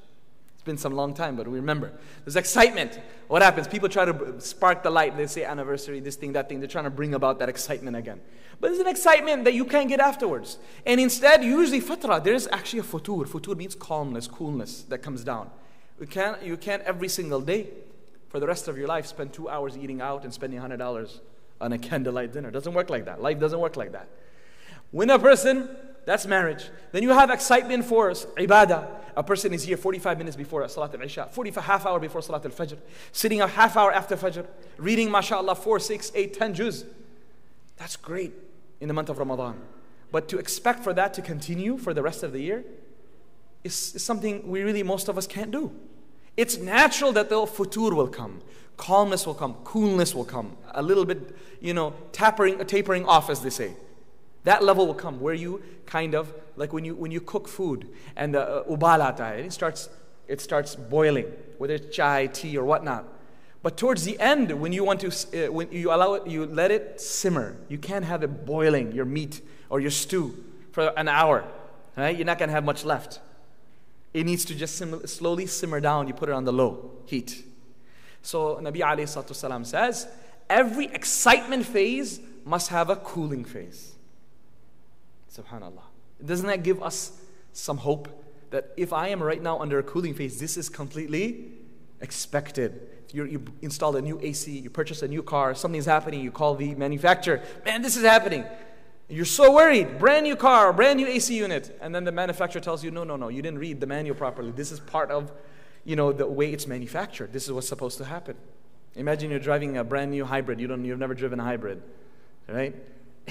It's 0.64 0.64
been 0.64 0.78
some 0.78 0.94
long 0.94 1.14
time, 1.14 1.36
but 1.36 1.48
we 1.48 1.56
remember. 1.60 1.92
There's 2.24 2.36
excitement. 2.36 3.00
What 3.28 3.42
happens? 3.42 3.68
People 3.68 3.90
try 3.90 4.06
to 4.06 4.40
spark 4.40 4.82
the 4.82 4.90
light. 4.90 5.18
They 5.18 5.28
say 5.28 5.44
anniversary, 5.44 6.00
this 6.00 6.16
thing, 6.16 6.34
that 6.34 6.48
thing. 6.48 6.60
They're 6.60 6.70
trying 6.70 6.86
to 6.86 6.90
bring 6.90 7.14
about 7.14 7.40
that 7.40 7.50
excitement 7.50 7.98
again. 7.98 8.22
But 8.60 8.70
there's 8.70 8.80
an 8.80 8.88
excitement 8.88 9.44
that 9.44 9.54
you 9.54 9.66
can't 9.66 9.90
get 9.90 10.00
afterwards. 10.00 10.58
And 10.86 11.02
instead, 11.02 11.44
usually 11.44 11.82
fatra, 11.82 12.24
there 12.24 12.34
is 12.34 12.48
actually 12.52 12.80
a 12.80 12.84
futur. 12.84 13.26
Futur 13.26 13.56
means 13.56 13.76
calmness, 13.76 14.28
coolness 14.28 14.84
that 14.84 15.00
comes 15.00 15.24
down. 15.24 15.50
You 16.00 16.08
can't, 16.08 16.42
you 16.42 16.56
can't 16.56 16.82
every 16.84 17.10
single 17.10 17.42
day, 17.42 17.68
for 18.29 18.41
the 18.41 18.47
rest 18.47 18.69
of 18.69 18.77
your 18.77 18.87
life, 18.87 19.07
spend 19.07 19.33
two 19.33 19.49
hours 19.49 19.77
eating 19.77 20.01
out 20.01 20.25
and 20.25 20.33
spending 20.33 20.61
$100 20.61 21.21
on 21.61 21.73
a 21.73 21.79
candlelight 21.79 22.33
dinner. 22.33 22.51
Doesn't 22.51 22.75
work 22.75 22.91
like 22.91 23.07
that. 23.07 23.23
Life 23.23 23.41
doesn't 23.41 23.59
work 23.59 23.77
like 23.77 23.93
that. 23.93 24.09
When 24.91 25.11
a 25.11 25.19
person, 25.19 25.69
that's 26.07 26.27
marriage. 26.27 26.69
Then 26.93 27.03
you 27.03 27.11
have 27.11 27.31
excitement 27.31 27.85
for 27.85 28.11
ibadah. 28.11 28.87
A 29.17 29.23
person 29.23 29.53
is 29.53 29.65
here 29.65 29.77
45 29.77 30.19
minutes 30.19 30.37
before 30.37 30.67
Salat 30.69 30.95
al-Isha, 30.95 31.29
45 31.33 31.65
half 31.65 31.87
hour 31.87 31.99
before 31.99 32.23
Salat 32.23 32.45
al-Fajr, 32.45 32.79
sitting 33.13 33.41
a 33.41 33.49
half 33.49 33.77
hour 33.77 33.93
after 33.93 34.17
Fajr, 34.17 34.47
reading 34.77 35.11
mashallah 35.11 35.55
4, 35.55 35.81
6, 35.81 36.13
8, 36.15 36.35
10 36.35 36.55
juz. 36.55 36.85
That's 37.77 37.97
great 37.97 38.33
in 38.81 38.89
the 38.89 38.95
month 38.95 39.09
of 39.09 39.19
Ramadan. 39.19 39.61
But 40.11 40.29
to 40.29 40.39
expect 40.39 40.85
for 40.85 40.95
that 40.95 41.15
to 41.15 41.23
continue 41.23 41.77
for 41.77 41.93
the 41.93 42.03
rest 42.03 42.23
of 42.23 42.33
the 42.33 42.41
year 42.41 42.65
is, 43.65 43.95
is 43.95 44.05
something 44.05 44.49
we 44.49 44.63
really, 44.63 44.83
most 44.83 45.09
of 45.09 45.19
us 45.19 45.27
can't 45.27 45.51
do. 45.51 45.73
It's 46.39 46.57
natural 46.57 47.11
that 47.15 47.31
the 47.31 47.45
futur 47.49 47.93
will 47.97 48.07
come, 48.07 48.41
calmness 48.77 49.27
will 49.27 49.35
come, 49.35 49.55
coolness 49.65 50.15
will 50.15 50.25
come, 50.25 50.57
a 50.71 50.81
little 50.81 51.05
bit, 51.05 51.37
you 51.61 51.75
know, 51.75 51.95
tapering, 52.13 52.65
tapering 52.65 53.05
off, 53.07 53.29
as 53.29 53.41
they 53.41 53.51
say. 53.51 53.75
That 54.45 54.63
level 54.63 54.87
will 54.87 54.95
come 54.95 55.19
where 55.19 55.35
you 55.35 55.61
kind 55.85 56.15
of, 56.15 56.33
like 56.55 56.73
when 56.73 56.85
you, 56.85 56.95
when 56.95 57.11
you 57.11 57.21
cook 57.21 57.49
food 57.49 57.89
and 58.15 58.35
the 58.35 58.49
uh, 58.49 58.65
ubalata, 58.67 59.37
it 59.37 59.53
starts, 59.53 59.89
it 60.29 60.41
starts 60.41 60.77
boiling, 60.77 61.27
whether 61.59 61.75
it's 61.75 61.95
chai, 61.95 62.29
tea, 62.29 62.57
or 62.57 62.65
whatnot. 62.65 63.05
But 63.65 63.77
towards 63.77 64.05
the 64.05 64.17
end, 64.21 64.53
when 64.61 64.73
you 64.73 64.85
want 64.85 65.01
to, 65.01 65.09
uh, 65.49 65.51
when 65.51 65.73
you 65.73 65.93
allow 65.93 66.15
it, 66.15 66.29
you 66.29 66.47
let 66.47 66.71
it 66.71 67.01
simmer. 67.01 67.57
You 67.69 67.79
can't 67.79 68.05
have 68.05 68.23
it 68.23 68.47
boiling, 68.47 68.93
your 68.93 69.07
meat 69.07 69.41
or 69.71 69.81
your 69.81 69.91
stew, 69.91 70.37
for 70.71 70.97
an 70.97 71.09
hour. 71.09 71.45
Right? 71.97 72.17
You're 72.17 72.27
not 72.27 72.39
going 72.39 72.49
to 72.49 72.55
have 72.55 72.65
much 72.65 72.85
left. 72.85 73.19
It 74.19 74.27
needs 74.27 74.45
to 74.47 74.55
just 74.57 74.75
sim- 74.75 75.07
slowly 75.07 75.47
simmer 75.47 75.79
down. 75.79 76.09
You 76.09 76.15
put 76.15 76.29
it 76.29 76.33
on 76.33 76.45
the 76.45 76.53
low 76.53 76.91
heat. 77.07 77.45
So 78.21 78.57
Nabi 78.57 78.81
alayhi 78.81 79.65
says, 79.65 80.09
every 80.51 80.87
excitement 80.87 81.65
phase 81.65 82.19
must 82.45 82.69
have 82.71 82.91
a 82.91 82.97
cooling 82.97 83.45
phase. 83.45 83.95
Subhanallah. 85.33 85.87
Doesn't 86.25 86.49
that 86.49 86.65
give 86.65 86.83
us 86.83 87.13
some 87.53 87.77
hope 87.77 88.09
that 88.51 88.73
if 88.77 88.93
I 88.93 89.07
am 89.07 89.23
right 89.23 89.41
now 89.41 89.61
under 89.61 89.79
a 89.79 89.85
cooling 89.85 90.15
phase, 90.15 90.41
this 90.41 90.57
is 90.57 90.69
completely 90.69 91.53
expected? 92.01 92.89
you 93.15 93.25
you 93.25 93.43
install 93.63 93.97
a 93.97 94.03
new 94.03 94.19
AC, 94.21 94.51
you 94.51 94.69
purchase 94.69 95.03
a 95.03 95.09
new 95.09 95.23
car, 95.23 95.55
something's 95.55 95.87
happening, 95.87 96.21
you 96.21 96.31
call 96.31 96.55
the 96.55 96.75
manufacturer, 96.75 97.41
man, 97.65 97.83
this 97.83 97.97
is 97.97 98.05
happening. 98.05 98.45
You're 99.11 99.25
so 99.25 99.53
worried, 99.53 99.99
brand 99.99 100.25
new 100.25 100.37
car, 100.37 100.73
brand 100.73 100.99
new 100.99 101.07
AC 101.07 101.35
unit. 101.35 101.77
And 101.81 101.95
then 101.95 102.05
the 102.05 102.13
manufacturer 102.13 102.61
tells 102.61 102.85
you, 102.85 102.91
no, 102.91 103.05
no, 103.05 103.17
no, 103.17 103.29
you 103.29 103.41
didn't 103.41 103.59
read 103.59 103.81
the 103.81 103.87
manual 103.87 104.15
properly. 104.15 104.51
This 104.51 104.71
is 104.71 104.81
part 104.81 105.11
of, 105.11 105.33
you 105.85 105.97
know, 105.97 106.13
the 106.13 106.27
way 106.27 106.53
it's 106.53 106.67
manufactured. 106.67 107.33
This 107.33 107.45
is 107.45 107.53
what's 107.53 107.69
supposed 107.69 107.97
to 107.99 108.05
happen. 108.05 108.37
Imagine 108.97 109.31
you're 109.31 109.41
driving 109.41 109.79
a 109.79 109.85
brand 109.85 110.11
new 110.11 110.27
hybrid. 110.27 110.61
You 110.61 110.67
don't, 110.67 110.85
you've 110.85 110.99
never 110.99 111.15
driven 111.15 111.41
a 111.41 111.45
hybrid, 111.45 111.83
right? 112.49 112.75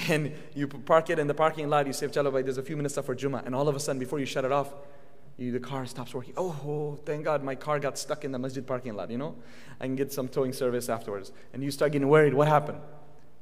And 0.10 0.32
you 0.54 0.68
park 0.68 1.10
it 1.10 1.18
in 1.18 1.26
the 1.26 1.34
parking 1.34 1.70
lot. 1.70 1.88
You 1.88 1.94
say, 1.94 2.08
Chalo, 2.08 2.32
there's 2.32 2.60
a 2.60 2.64
few 2.64 2.78
minutes 2.78 2.96
left 2.98 3.08
for 3.08 3.16
Juma. 3.16 3.42
And 3.44 3.56
all 3.56 3.68
of 3.68 3.76
a 3.76 3.80
sudden, 3.80 4.00
before 4.00 4.20
you 4.20 4.28
shut 4.28 4.46
it 4.46 4.52
off, 4.52 4.72
you, 5.38 5.52
the 5.52 5.60
car 5.60 5.88
stops 5.88 6.14
working. 6.14 6.36
Oh, 6.38 6.56
oh, 6.66 7.00
thank 7.04 7.24
God 7.24 7.44
my 7.44 7.56
car 7.56 7.80
got 7.80 7.98
stuck 7.98 8.24
in 8.24 8.32
the 8.32 8.38
masjid 8.38 8.66
parking 8.66 8.96
lot, 8.96 9.10
you 9.10 9.18
know? 9.18 9.36
I 9.80 9.86
can 9.86 9.96
get 9.96 10.14
some 10.14 10.28
towing 10.28 10.54
service 10.54 10.88
afterwards. 10.88 11.32
And 11.52 11.64
you 11.64 11.72
start 11.72 11.94
getting 11.94 12.08
worried. 12.08 12.34
What 12.36 12.48
happened? 12.48 12.80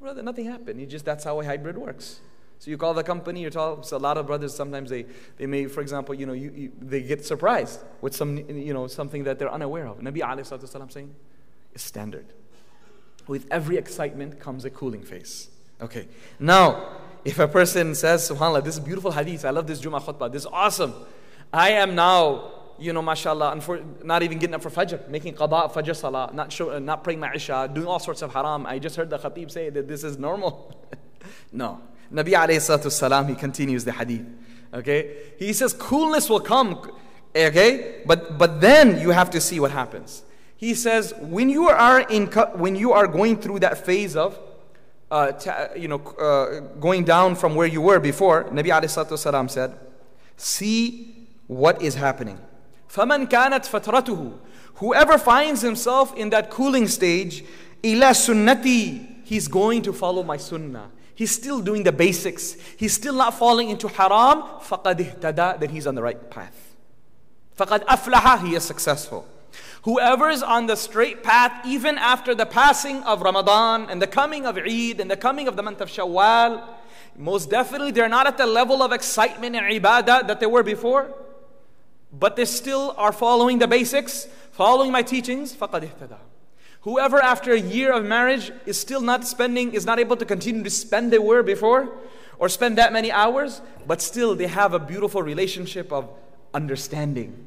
Brother, 0.05 0.21
nothing 0.21 0.45
happened. 0.45 0.79
You 0.79 0.85
just, 0.85 1.03
that's 1.03 1.23
how 1.23 1.41
a 1.41 1.43
hybrid 1.43 1.79
works. 1.79 2.19
So 2.59 2.69
you 2.69 2.77
call 2.77 2.93
the 2.93 3.01
company, 3.01 3.41
you 3.41 3.49
tell 3.49 3.81
so 3.81 3.97
a 3.97 4.03
lot 4.07 4.19
of 4.19 4.27
brothers 4.27 4.53
sometimes 4.53 4.91
they, 4.91 5.07
they 5.37 5.47
may, 5.47 5.65
for 5.65 5.81
example, 5.81 6.13
you 6.13 6.27
know, 6.27 6.33
you, 6.33 6.51
you, 6.55 6.71
they 6.79 7.01
get 7.01 7.25
surprised 7.25 7.79
with 8.01 8.15
some, 8.15 8.37
you 8.37 8.71
know, 8.71 8.85
something 8.85 9.23
that 9.23 9.39
they're 9.39 9.51
unaware 9.51 9.87
of. 9.87 9.97
Nabi 10.01 10.19
alayhi 10.19 10.91
saying, 10.91 11.15
is 11.73 11.81
standard. 11.81 12.27
With 13.25 13.47
every 13.49 13.77
excitement 13.77 14.39
comes 14.39 14.63
a 14.63 14.69
cooling 14.69 15.01
phase. 15.01 15.49
Okay. 15.81 16.07
Now, 16.39 16.87
if 17.25 17.39
a 17.39 17.47
person 17.47 17.95
says, 17.95 18.29
subhanAllah, 18.29 18.63
this 18.63 18.75
is 18.75 18.81
beautiful 18.81 19.11
hadith, 19.11 19.43
I 19.43 19.49
love 19.49 19.65
this 19.65 19.81
Jummah 19.81 20.03
khutbah, 20.03 20.31
this 20.31 20.43
is 20.43 20.47
awesome. 20.51 20.93
I 21.51 21.71
am 21.71 21.95
now, 21.95 22.54
you 22.77 22.93
know, 22.93 23.01
mashallah, 23.01 23.59
not 24.03 24.23
even 24.23 24.37
getting 24.37 24.55
up 24.55 24.61
for 24.61 24.69
Fajr, 24.69 25.07
making 25.09 25.33
qada 25.35 25.71
Fajr 25.71 25.95
salah, 25.95 26.29
not, 26.33 26.51
show, 26.51 26.77
not 26.79 27.03
praying 27.03 27.19
my 27.19 27.33
Isha, 27.33 27.69
doing 27.73 27.87
all 27.87 27.99
sorts 27.99 28.21
of 28.21 28.33
haram. 28.33 28.65
I 28.65 28.79
just 28.79 28.95
heard 28.95 29.09
the 29.09 29.17
khatib 29.17 29.51
say 29.51 29.69
that 29.69 29.87
this 29.87 30.03
is 30.03 30.17
normal. 30.17 30.79
no. 31.51 31.81
Nabi 32.11 32.33
alayhi 32.33 32.57
salatu 32.57 32.91
salam, 32.91 33.27
he 33.27 33.35
continues 33.35 33.85
the 33.85 33.91
hadith. 33.91 34.25
Okay? 34.73 35.15
He 35.39 35.53
says 35.53 35.73
coolness 35.73 36.29
will 36.29 36.39
come. 36.39 36.91
Okay? 37.35 38.01
But, 38.05 38.37
but 38.37 38.61
then 38.61 38.99
you 38.99 39.11
have 39.11 39.29
to 39.31 39.41
see 39.41 39.59
what 39.59 39.71
happens. 39.71 40.23
He 40.57 40.73
says, 40.73 41.13
when 41.19 41.49
you 41.49 41.69
are, 41.69 42.01
in, 42.01 42.27
when 42.55 42.75
you 42.75 42.93
are 42.93 43.07
going 43.07 43.41
through 43.41 43.59
that 43.59 43.85
phase 43.85 44.15
of, 44.15 44.39
uh, 45.11 45.31
you 45.75 45.87
know, 45.87 45.99
uh, 45.99 46.59
going 46.79 47.03
down 47.03 47.35
from 47.35 47.55
where 47.55 47.67
you 47.67 47.81
were 47.81 47.99
before, 47.99 48.45
Nabi 48.45 48.67
alayhi 48.67 49.17
salam 49.17 49.49
said, 49.49 49.77
see 50.37 51.27
what 51.47 51.81
is 51.81 51.95
happening. 51.95 52.39
فَمَنْ 52.94 53.28
كَانَتْ 53.28 53.66
فَتْرَتُهُ 53.66 54.38
Whoever 54.76 55.18
finds 55.18 55.60
himself 55.60 56.14
in 56.16 56.30
that 56.30 56.50
cooling 56.50 56.88
stage, 56.88 57.44
إِلَى 57.82 58.00
سُنَّتِي 58.00 59.24
He's 59.24 59.46
going 59.46 59.82
to 59.82 59.92
follow 59.92 60.22
my 60.22 60.36
sunnah. 60.36 60.90
He's 61.14 61.30
still 61.30 61.60
doing 61.60 61.84
the 61.84 61.92
basics. 61.92 62.56
He's 62.76 62.94
still 62.94 63.14
not 63.14 63.34
falling 63.34 63.68
into 63.68 63.88
haram. 63.88 64.42
فَقَدْ 64.60 64.96
اهْتَدَى 64.96 65.60
Then 65.60 65.68
he's 65.68 65.86
on 65.86 65.94
the 65.94 66.02
right 66.02 66.30
path. 66.30 66.74
فَقَدْ 67.58 67.84
أَفْلَحَ 67.84 68.46
He 68.46 68.54
is 68.54 68.64
successful. 68.64 69.28
Whoever 69.82 70.28
is 70.30 70.42
on 70.42 70.66
the 70.66 70.76
straight 70.76 71.22
path, 71.22 71.64
even 71.66 71.96
after 71.98 72.34
the 72.34 72.46
passing 72.46 73.02
of 73.04 73.22
Ramadan 73.22 73.88
and 73.88 74.00
the 74.00 74.06
coming 74.06 74.46
of 74.46 74.56
Eid 74.58 75.00
and 75.00 75.10
the 75.10 75.16
coming 75.16 75.46
of 75.46 75.56
the 75.56 75.62
month 75.62 75.80
of 75.80 75.88
Shawwal, 75.88 76.66
most 77.16 77.50
definitely 77.50 77.90
they're 77.90 78.08
not 78.08 78.26
at 78.26 78.38
the 78.38 78.46
level 78.46 78.82
of 78.82 78.92
excitement 78.92 79.56
and 79.56 79.66
ibadah 79.66 80.26
that 80.26 80.40
they 80.40 80.46
were 80.46 80.62
before 80.62 81.12
but 82.14 82.36
they 82.36 82.44
still 82.44 82.94
are 82.96 83.12
following 83.12 83.58
the 83.58 83.68
basics, 83.68 84.26
following 84.52 84.90
my 84.90 85.02
teachings, 85.02 85.54
فَقَدْ 85.54 85.88
اهْتَدَى 85.88 86.18
Whoever 86.82 87.20
after 87.20 87.52
a 87.52 87.60
year 87.60 87.92
of 87.92 88.04
marriage 88.04 88.50
is 88.64 88.78
still 88.80 89.02
not 89.02 89.26
spending, 89.26 89.74
is 89.74 89.84
not 89.84 90.00
able 90.00 90.16
to 90.16 90.24
continue 90.24 90.62
to 90.64 90.70
spend 90.70 91.12
they 91.12 91.18
were 91.18 91.42
before, 91.42 91.90
or 92.38 92.48
spend 92.48 92.78
that 92.78 92.92
many 92.92 93.12
hours, 93.12 93.60
but 93.86 94.00
still 94.00 94.34
they 94.34 94.46
have 94.46 94.72
a 94.72 94.78
beautiful 94.78 95.22
relationship 95.22 95.92
of 95.92 96.08
understanding, 96.54 97.46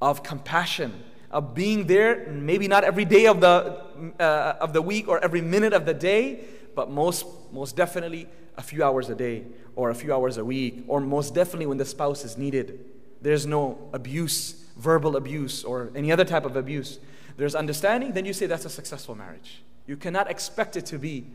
of 0.00 0.24
compassion, 0.24 0.92
of 1.30 1.54
being 1.54 1.86
there, 1.86 2.26
maybe 2.28 2.66
not 2.66 2.82
every 2.82 3.04
day 3.04 3.26
of 3.26 3.40
the, 3.40 3.80
uh, 4.18 4.56
of 4.60 4.72
the 4.72 4.82
week 4.82 5.06
or 5.06 5.22
every 5.22 5.40
minute 5.40 5.72
of 5.72 5.86
the 5.86 5.94
day, 5.94 6.40
but 6.74 6.90
most, 6.90 7.24
most 7.52 7.76
definitely 7.76 8.26
a 8.56 8.62
few 8.62 8.82
hours 8.82 9.08
a 9.08 9.14
day, 9.14 9.44
or 9.76 9.90
a 9.90 9.94
few 9.94 10.12
hours 10.12 10.38
a 10.38 10.44
week, 10.44 10.84
or 10.88 11.00
most 11.00 11.34
definitely 11.34 11.66
when 11.66 11.78
the 11.78 11.84
spouse 11.84 12.24
is 12.24 12.36
needed 12.36 12.84
there's 13.21 13.45
no 13.45 13.89
abuse, 13.93 14.65
verbal 14.77 15.15
abuse, 15.15 15.63
or 15.63 15.91
any 15.95 16.11
other 16.11 16.25
type 16.25 16.45
of 16.45 16.55
abuse, 16.55 16.99
there's 17.37 17.55
understanding, 17.55 18.13
then 18.13 18.25
you 18.25 18.33
say 18.33 18.47
that's 18.47 18.65
a 18.65 18.69
successful 18.69 19.15
marriage. 19.15 19.63
You 19.85 19.95
cannot 19.95 20.29
expect 20.29 20.75
it 20.75 20.85
to 20.87 20.97
be 20.97 21.27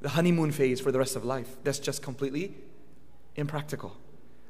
the 0.00 0.10
honeymoon 0.10 0.52
phase 0.52 0.80
for 0.80 0.92
the 0.92 0.98
rest 0.98 1.16
of 1.16 1.24
life. 1.24 1.56
That's 1.64 1.78
just 1.78 2.02
completely 2.02 2.54
impractical. 3.36 3.96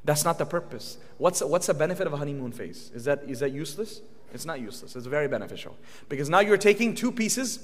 That's 0.05 0.23
not 0.23 0.37
the 0.37 0.45
purpose. 0.45 0.97
What's, 1.17 1.41
what's 1.41 1.67
the 1.67 1.73
benefit 1.73 2.07
of 2.07 2.13
a 2.13 2.17
honeymoon 2.17 2.51
phase? 2.51 2.91
Is 2.93 3.05
that, 3.05 3.23
is 3.27 3.39
that 3.39 3.51
useless? 3.51 4.01
It's 4.33 4.45
not 4.45 4.59
useless. 4.59 4.95
It's 4.95 5.07
very 5.07 5.27
beneficial. 5.27 5.75
Because 6.07 6.29
now 6.29 6.39
you're 6.39 6.57
taking 6.57 6.95
two 6.95 7.11
pieces, 7.11 7.59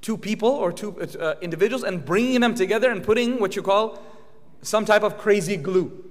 two 0.00 0.16
people 0.16 0.48
or 0.48 0.72
two 0.72 1.00
uh, 1.00 1.34
individuals, 1.40 1.84
and 1.84 2.04
bringing 2.04 2.40
them 2.40 2.54
together 2.54 2.90
and 2.90 3.02
putting 3.02 3.38
what 3.38 3.56
you 3.56 3.62
call 3.62 4.02
some 4.62 4.84
type 4.84 5.02
of 5.02 5.16
crazy 5.16 5.56
glue. 5.56 6.05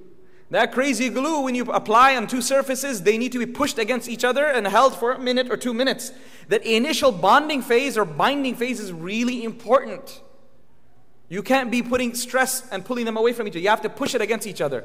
That 0.51 0.71
crazy 0.71 1.09
glue, 1.09 1.41
when 1.41 1.55
you 1.55 1.63
apply 1.63 2.15
on 2.15 2.27
two 2.27 2.41
surfaces, 2.41 3.01
they 3.01 3.17
need 3.17 3.31
to 3.31 3.39
be 3.39 3.47
pushed 3.47 3.79
against 3.79 4.07
each 4.07 4.23
other 4.23 4.45
and 4.45 4.67
held 4.67 4.95
for 4.95 5.11
a 5.11 5.19
minute 5.19 5.49
or 5.49 5.57
two 5.57 5.73
minutes. 5.73 6.11
That 6.49 6.63
initial 6.63 7.11
bonding 7.11 7.63
phase 7.63 7.97
or 7.97 8.05
binding 8.05 8.55
phase 8.55 8.79
is 8.79 8.93
really 8.93 9.43
important. 9.43 10.21
You 11.29 11.41
can't 11.41 11.71
be 11.71 11.81
putting 11.81 12.13
stress 12.13 12.69
and 12.69 12.85
pulling 12.85 13.05
them 13.05 13.17
away 13.17 13.33
from 13.33 13.47
each 13.47 13.53
other. 13.53 13.59
You 13.59 13.69
have 13.69 13.81
to 13.81 13.89
push 13.89 14.13
it 14.13 14.21
against 14.21 14.45
each 14.45 14.61
other. 14.61 14.83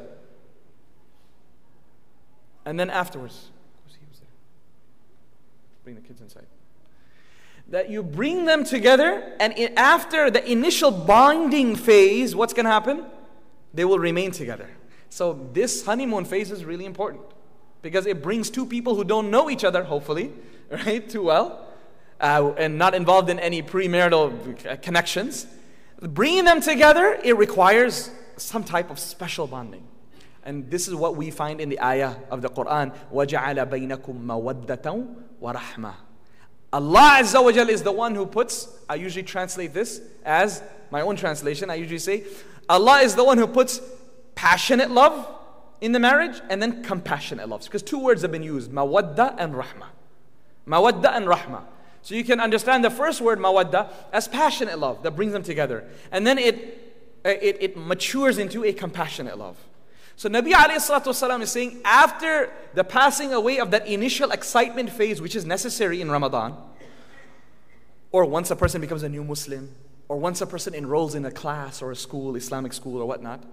And 2.64 2.80
then 2.80 2.88
afterwards, 2.88 3.50
bring 5.84 5.94
the 5.96 6.02
kids 6.02 6.22
inside. 6.22 6.46
That 7.68 7.90
you 7.90 8.02
bring 8.02 8.46
them 8.46 8.64
together, 8.64 9.34
and 9.38 9.52
after 9.78 10.30
the 10.30 10.50
initial 10.50 10.90
bonding 10.90 11.76
phase, 11.76 12.34
what's 12.34 12.54
going 12.54 12.64
to 12.64 12.70
happen? 12.70 13.04
They 13.74 13.84
will 13.84 13.98
remain 13.98 14.30
together. 14.30 14.68
So 15.09 15.47
this 15.53 15.85
honeymoon 15.85 16.25
phase 16.25 16.51
is 16.51 16.65
really 16.65 16.85
important. 16.85 17.23
because 17.85 18.07
it 18.07 18.23
brings 18.23 18.49
two 18.49 18.65
people 18.65 18.95
who 18.95 19.03
don't 19.03 19.29
know 19.29 19.47
each 19.47 19.63
other, 19.63 19.83
hopefully, 19.83 20.31
right, 20.71 21.07
too 21.07 21.21
well, 21.21 21.67
uh, 22.19 22.51
and 22.57 22.79
not 22.79 22.95
involved 22.95 23.29
in 23.29 23.37
any 23.37 23.61
premarital 23.61 24.81
connections. 24.81 25.45
Bringing 26.01 26.45
them 26.45 26.61
together, 26.61 27.19
it 27.23 27.37
requires 27.37 28.09
some 28.37 28.63
type 28.63 28.89
of 28.89 28.97
special 28.97 29.45
bonding. 29.45 29.83
And 30.43 30.71
this 30.71 30.87
is 30.87 30.95
what 30.95 31.15
we 31.15 31.29
find 31.29 31.61
in 31.61 31.69
the 31.69 31.79
ayah 31.79 32.15
of 32.31 32.41
the 32.41 32.49
Quran. 32.49 32.91
وَجَعَلَ 33.13 33.69
بَيْنَكُم 33.69 34.25
مَوَدَّةً 34.25 35.15
وَرَحْمَةً 35.39 35.93
Allah 36.73 37.19
Azza 37.19 37.43
wa 37.43 37.49
is 37.49 37.83
the 37.83 37.91
one 37.91 38.15
who 38.15 38.25
puts, 38.25 38.67
I 38.89 38.95
usually 38.95 39.21
translate 39.21 39.75
this 39.75 40.01
as 40.25 40.63
my 40.89 41.01
own 41.01 41.17
translation. 41.17 41.69
I 41.69 41.75
usually 41.75 41.99
say, 41.99 42.23
Allah 42.67 43.01
is 43.01 43.13
the 43.13 43.23
one 43.23 43.37
who 43.37 43.45
puts 43.45 43.79
passionate 44.39 44.91
love 44.91 45.27
in 45.81 45.91
the 45.91 45.99
marriage 45.99 46.41
and 46.49 46.61
then 46.61 46.83
compassionate 46.83 47.49
love. 47.49 47.63
Because 47.63 47.83
two 47.83 47.99
words 47.99 48.21
have 48.21 48.31
been 48.31 48.43
used, 48.43 48.71
mawadda 48.71 49.35
and 49.37 49.53
rahma. 49.53 49.87
Mawadda 50.67 51.15
and 51.15 51.25
rahma. 51.25 51.63
So 52.01 52.15
you 52.15 52.23
can 52.23 52.39
understand 52.39 52.83
the 52.83 52.89
first 52.89 53.21
word, 53.21 53.39
mawadda, 53.39 53.89
as 54.13 54.27
passionate 54.27 54.77
love 54.79 55.03
that 55.03 55.11
brings 55.11 55.33
them 55.33 55.43
together. 55.43 55.85
And 56.11 56.25
then 56.25 56.37
it, 56.37 56.93
it, 57.23 57.57
it 57.59 57.77
matures 57.77 58.37
into 58.37 58.63
a 58.63 58.73
compassionate 58.73 59.37
love. 59.37 59.57
So 60.15 60.29
Nabi 60.29 60.51
والسلام, 60.53 61.41
is 61.41 61.51
saying 61.51 61.81
after 61.83 62.51
the 62.73 62.83
passing 62.83 63.33
away 63.33 63.59
of 63.59 63.71
that 63.71 63.87
initial 63.87 64.31
excitement 64.31 64.89
phase, 64.89 65.21
which 65.21 65.35
is 65.35 65.45
necessary 65.45 65.99
in 65.99 66.09
Ramadan, 66.09 66.55
or 68.11 68.25
once 68.25 68.49
a 68.49 68.55
person 68.55 68.79
becomes 68.79 69.03
a 69.03 69.09
new 69.09 69.23
Muslim, 69.23 69.75
or 70.07 70.17
once 70.17 70.39
a 70.39 70.47
person 70.47 70.73
enrolls 70.73 71.15
in 71.15 71.25
a 71.25 71.31
class 71.31 71.81
or 71.81 71.91
a 71.91 71.95
school, 71.95 72.35
Islamic 72.35 72.71
school 72.71 73.01
or 73.01 73.05
whatnot, 73.05 73.43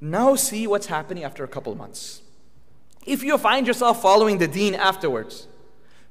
now 0.00 0.34
see 0.34 0.66
what's 0.66 0.86
happening 0.86 1.22
after 1.22 1.44
a 1.44 1.48
couple 1.48 1.74
months. 1.74 2.22
If 3.06 3.22
you 3.22 3.38
find 3.38 3.66
yourself 3.66 4.02
following 4.02 4.38
the 4.38 4.48
deen 4.48 4.74
afterwards, 4.74 5.46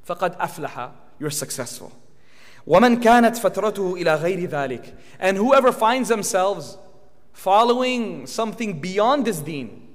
فَقَدْ 0.08 0.38
أَفْلَحَ 0.38 0.92
You're 1.20 1.30
successful. 1.30 1.92
وَمَنْ 2.68 3.02
كَانَتْ 3.02 3.40
فَتْرَتُهُ 3.40 4.02
إِلَى 4.02 4.22
غَيْرِ 4.22 4.50
ذَلِكَ 4.50 4.94
And 5.20 5.38
whoever 5.38 5.72
finds 5.72 6.10
themselves 6.10 6.78
following 7.34 8.28
something 8.28 8.80
beyond 8.80 9.26
this 9.26 9.40
deen, 9.40 9.90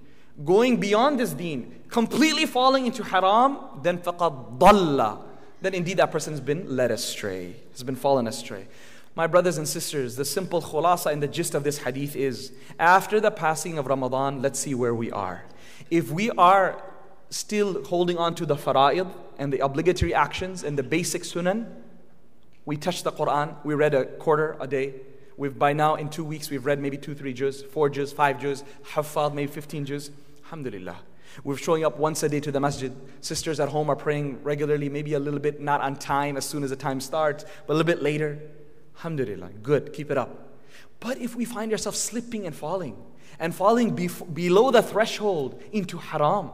going 0.45 0.79
beyond 0.79 1.21
this 1.21 1.33
deen, 1.33 1.81
completely 1.89 2.47
falling 2.47 2.87
into 2.87 3.03
haram, 3.03 3.59
then 3.83 3.99
فَقَدْ 3.99 4.59
ضَلَّ 4.59 5.23
Then 5.63 5.75
indeed 5.75 5.99
that 5.99 6.11
person 6.11 6.33
has 6.33 6.41
been 6.41 6.77
led 6.77 6.91
astray, 6.91 7.57
has 7.73 7.83
been 7.83 7.97
fallen 7.97 8.27
astray. 8.27 8.67
My 9.14 9.28
brothers 9.28 9.58
and 9.58 9.68
sisters, 9.68 10.16
the 10.16 10.24
simple 10.24 10.62
khulasa 10.62 11.12
and 11.12 11.22
the 11.22 11.28
gist 11.28 11.54
of 11.54 11.66
this 11.66 11.80
hadith 11.80 12.16
is 12.16 12.54
after 12.80 13.20
the 13.20 13.30
passing 13.32 13.78
of 13.78 13.88
Ramadan, 13.88 14.42
let's 14.42 14.60
see 14.60 14.74
where 14.74 14.96
we 14.96 15.12
are. 15.12 15.44
If 15.90 16.12
we 16.12 16.32
are 16.32 16.82
still 17.30 17.84
holding 17.84 18.18
on 18.18 18.36
to 18.36 18.46
the 18.46 18.56
fara'id 18.56 19.12
and 19.38 19.52
the 19.52 19.60
obligatory 19.60 20.14
actions 20.14 20.64
and 20.64 20.78
the 20.78 20.84
basic 20.84 21.24
sunan, 21.24 21.70
we 22.64 22.78
touched 22.78 23.04
the 23.04 23.12
Quran, 23.12 23.54
we 23.66 23.74
read 23.74 23.94
a 23.94 24.06
quarter 24.06 24.56
a 24.62 24.68
day. 24.68 24.94
We've 25.36 25.58
by 25.58 25.74
now 25.74 25.96
in 25.96 26.08
two 26.10 26.24
weeks 26.24 26.50
we've 26.50 26.66
read 26.66 26.80
maybe 26.80 26.98
two, 26.98 27.14
three 27.14 27.34
juz, 27.34 27.64
four 27.64 27.90
juz, 27.90 28.14
five 28.14 28.40
juz, 28.40 28.64
hafad, 28.94 29.34
maybe 29.34 29.52
15 29.52 29.86
juz. 29.86 30.12
Alhamdulillah. 30.44 30.98
We're 31.44 31.58
showing 31.58 31.84
up 31.84 31.98
once 31.98 32.24
a 32.24 32.30
day 32.30 32.40
to 32.42 32.52
the 32.52 32.60
masjid. 32.60 32.96
Sisters 33.20 33.60
at 33.60 33.70
home 33.70 33.90
are 33.90 33.96
praying 33.96 34.42
regularly, 34.44 34.88
maybe 34.88 35.16
a 35.16 35.20
little 35.20 35.40
bit 35.40 35.60
not 35.60 35.82
on 35.82 35.98
time 35.98 36.38
as 36.38 36.46
soon 36.46 36.64
as 36.64 36.70
the 36.70 36.76
time 36.78 37.02
starts, 37.02 37.44
but 37.68 37.74
a 37.74 37.76
little 37.76 37.88
bit 37.88 38.02
later. 38.02 38.40
Alhamdulillah, 39.02 39.50
good, 39.64 39.94
keep 39.94 40.12
it 40.12 40.18
up. 40.18 40.54
But 41.00 41.18
if 41.18 41.36
we 41.36 41.44
find 41.44 41.72
ourselves 41.72 41.98
slipping 41.98 42.46
and 42.46 42.56
falling, 42.56 42.96
and 43.40 43.54
falling 43.54 43.96
bef- 43.96 44.32
below 44.32 44.70
the 44.70 44.84
threshold 44.84 45.60
into 45.72 45.98
haram, 45.98 46.52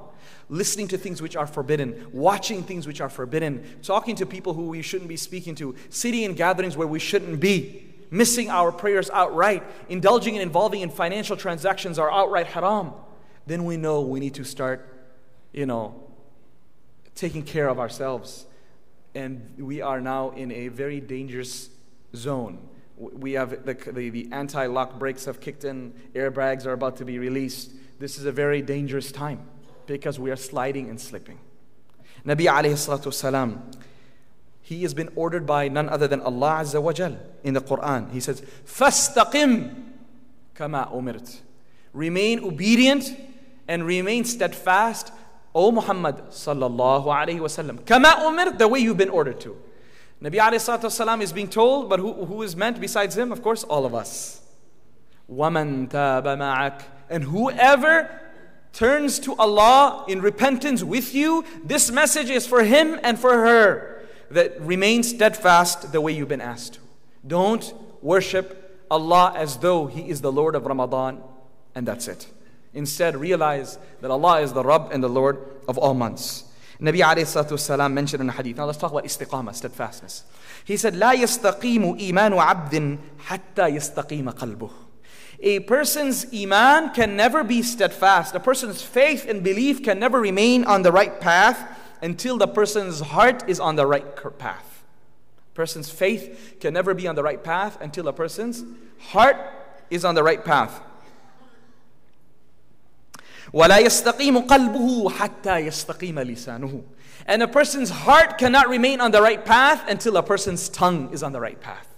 listening 0.48 0.88
to 0.88 0.98
things 0.98 1.22
which 1.22 1.36
are 1.36 1.46
forbidden, 1.46 2.08
watching 2.14 2.64
things 2.64 2.88
which 2.88 3.02
are 3.02 3.10
forbidden, 3.10 3.66
talking 3.84 4.16
to 4.16 4.26
people 4.26 4.54
who 4.54 4.70
we 4.70 4.82
shouldn't 4.82 5.10
be 5.10 5.18
speaking 5.18 5.56
to, 5.56 5.76
sitting 5.90 6.24
in 6.24 6.36
gatherings 6.36 6.78
where 6.78 6.88
we 6.88 7.00
shouldn't 7.00 7.42
be, 7.42 7.84
missing 8.12 8.50
our 8.50 8.72
prayers 8.72 9.10
outright, 9.10 9.62
indulging 9.90 10.36
and 10.36 10.42
involving 10.42 10.80
in 10.80 10.90
financial 10.90 11.36
transactions 11.36 12.00
are 12.00 12.10
outright 12.10 12.48
haram, 12.48 12.94
then 13.46 13.66
we 13.66 13.76
know 13.76 14.00
we 14.00 14.22
need 14.22 14.36
to 14.36 14.46
start, 14.46 14.88
you 15.52 15.66
know, 15.66 16.02
taking 17.14 17.44
care 17.44 17.68
of 17.68 17.78
ourselves. 17.78 18.46
And 19.14 19.54
we 19.58 19.82
are 19.82 20.00
now 20.00 20.30
in 20.30 20.50
a 20.54 20.70
very 20.70 21.02
dangerous 21.02 21.72
zone. 22.18 22.60
We 22.98 23.34
have 23.34 23.66
the, 23.66 23.74
the, 23.74 24.10
the 24.10 24.30
anti 24.32 24.66
lock 24.66 24.98
brakes 24.98 25.26
have 25.26 25.40
kicked 25.40 25.64
in, 25.64 25.94
airbags 26.14 26.66
are 26.66 26.74
about 26.74 26.98
to 26.98 27.06
be 27.06 27.20
released. 27.20 27.72
This 28.00 28.18
is 28.18 28.26
a 28.26 28.32
very 28.32 28.62
dangerous 28.62 29.12
time 29.12 29.42
because 29.86 30.20
we 30.20 30.32
are 30.32 30.36
sliding 30.36 30.90
and 30.90 31.00
slipping. 31.00 31.40
Nabi 32.26 32.46
alayhi 32.46 32.74
salatu 32.74 33.14
salam, 33.14 33.72
he 34.62 34.82
has 34.82 34.94
been 34.94 35.10
ordered 35.16 35.46
by 35.46 35.70
none 35.70 35.88
other 35.88 36.08
than 36.08 36.22
Allah 36.22 36.60
Azza 36.62 36.82
wa 36.82 36.92
Jal 36.92 37.18
in 37.44 37.54
the 37.54 37.62
Quran. 37.62 38.12
He 38.12 38.20
says, 38.20 38.42
Fastaqim 38.66 39.94
kama 40.54 40.90
umirt. 40.94 41.40
Remain 41.94 42.44
obedient 42.44 43.16
and 43.68 43.86
remain 43.86 44.26
steadfast, 44.26 45.14
O 45.56 45.72
Muhammad 45.72 46.18
sallallahu 46.30 47.06
alayhi 47.06 47.40
wa 47.40 47.48
sallam. 47.48 47.86
Kama 47.86 48.08
umirt, 48.20 48.58
the 48.58 48.68
way 48.68 48.80
you've 48.80 48.98
been 48.98 49.10
ordered 49.10 49.40
to. 49.40 49.58
Nabi 50.23 50.37
alayhi 50.37 51.23
is 51.23 51.33
being 51.33 51.49
told, 51.49 51.89
but 51.89 51.99
who, 51.99 52.25
who 52.25 52.43
is 52.43 52.55
meant 52.55 52.81
besides 52.81 53.17
him? 53.17 53.33
Of 53.33 53.43
course, 53.43 53.65
all 53.65 53.85
of 53.85 53.95
us. 53.95 54.41
وَمَن 55.31 55.89
تَابَ 55.89 56.25
مَعَكَ 56.25 56.83
And 57.11 57.25
whoever 57.25 58.21
turns 58.73 59.19
to 59.21 59.35
Allah 59.35 60.05
in 60.09 60.23
repentance 60.23 60.83
with 60.83 61.15
you, 61.15 61.45
this 61.65 61.91
message 61.91 62.31
is 62.31 62.47
for 62.47 62.63
him 62.63 62.99
and 63.03 63.19
for 63.19 63.33
her. 63.33 64.05
That 64.31 64.61
remain 64.61 65.03
steadfast 65.03 65.93
the 65.93 66.01
way 66.01 66.13
you've 66.13 66.29
been 66.29 66.41
asked 66.41 66.75
to. 66.75 66.81
Don't 67.27 67.75
worship 68.03 68.87
Allah 68.91 69.33
as 69.35 69.57
though 69.57 69.87
He 69.87 70.09
is 70.11 70.21
the 70.21 70.31
Lord 70.31 70.55
of 70.55 70.67
Ramadan, 70.67 71.23
and 71.75 71.89
that's 71.89 72.09
it. 72.09 72.27
Instead, 72.75 73.17
realize 73.17 73.79
that 74.01 74.11
Allah 74.11 74.43
is 74.43 74.53
the 74.53 74.63
Rabb 74.63 74.91
and 74.93 75.03
the 75.03 75.09
Lord 75.09 75.39
of 75.69 75.79
all 75.79 75.95
months. 75.95 76.45
Nabi 76.81 76.99
alayhi 76.99 77.93
mentioned 77.93 78.23
in 78.23 78.29
a 78.29 78.33
hadith. 78.33 78.57
Now 78.57 78.65
let's 78.65 78.79
talk 78.79 78.91
about 78.91 79.05
istiqamah, 79.05 79.55
steadfastness. 79.55 80.25
He 80.65 80.77
said, 80.77 80.95
لا 80.95 81.13
يستقيم 81.13 81.99
إيمان 81.99 82.33
عبد 82.33 82.99
حتى 83.27 83.69
يستقيم 83.69 84.31
قلبه. 84.31 84.71
A 85.45 85.61
person's 85.61 86.27
iman 86.33 86.93
can 86.95 87.17
never 87.17 87.43
be 87.43 87.63
steadfast. 87.63 88.35
A 88.35 88.41
person's 88.41 88.83
faith 88.83 89.27
and 89.29 89.43
belief 89.43 89.83
can 89.83 89.99
never 89.99 90.21
remain 90.21 90.65
on 90.65 90.83
the 90.83 90.93
right 90.93 91.21
path 91.21 91.79
until 92.01 92.39
the 92.39 92.47
person's 92.47 93.01
heart 93.01 93.49
is 93.49 93.59
on 93.59 93.77
the 93.77 93.87
right 93.87 94.17
path. 94.39 94.85
A 95.53 95.55
person's 95.55 95.91
faith 95.91 96.57
can 96.61 96.75
never 96.75 96.95
be 96.95 97.07
on 97.07 97.15
the 97.15 97.23
right 97.23 97.43
path 97.43 97.77
until 97.81 98.07
a 98.09 98.13
person's 98.13 98.65
heart 98.99 99.37
is 99.91 100.05
on 100.05 100.15
the 100.15 100.23
right 100.23 100.45
path. 100.45 100.81
ولا 103.53 103.79
يستقيم 103.79 104.39
قلبه 104.39 105.11
حتى 105.11 105.59
يستقيم 105.59 106.21
لسانه. 106.21 106.83
And 107.27 107.43
a 107.43 107.49
person's 107.49 107.91
heart 107.91 108.39
cannot 108.39 108.69
remain 108.69 109.01
on 109.01 109.13
the 109.13 109.23
right 109.23 109.45
path 109.45 109.85
until 109.89 110.17
a 110.17 110.23
person's 110.23 110.69
tongue 110.69 111.11
is 111.13 111.23
on 111.23 111.33
the 111.33 111.41
right 111.41 111.61
path. 111.61 111.89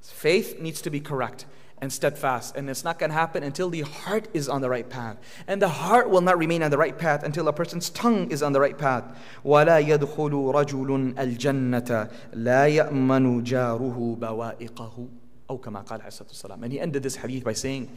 Faith 0.00 0.60
needs 0.60 0.82
to 0.82 0.90
be 0.90 1.00
correct 1.00 1.46
and 1.80 1.90
steadfast, 1.90 2.56
and 2.56 2.68
it's 2.68 2.84
not 2.84 2.98
going 2.98 3.08
to 3.10 3.14
happen 3.14 3.42
until 3.42 3.70
the 3.70 3.80
heart 3.80 4.28
is 4.34 4.48
on 4.48 4.60
the 4.60 4.68
right 4.68 4.88
path. 4.88 5.16
And 5.46 5.62
the 5.62 5.68
heart 5.68 6.10
will 6.10 6.20
not 6.20 6.36
remain 6.36 6.62
on 6.62 6.70
the 6.70 6.76
right 6.76 6.96
path 6.96 7.22
until 7.22 7.48
a 7.48 7.52
person's 7.52 7.88
tongue 7.88 8.30
is 8.30 8.42
on 8.42 8.52
the 8.52 8.60
right 8.60 8.76
path. 8.76 9.04
ولا 9.44 9.78
يدخل 9.78 10.52
رجل 10.54 11.14
الجنة 11.18 12.08
لا 12.34 12.66
يأمن 12.66 13.42
جاره 13.42 14.16
بوائقه 14.20 15.08
Oh, 15.47 15.59
kama 15.59 15.83
qala 15.83 16.03
wasalam. 16.03 16.63
And 16.63 16.71
he 16.71 16.79
ended 16.79 17.03
this 17.03 17.17
hadith 17.17 17.43
by 17.43 17.53
saying, 17.53 17.95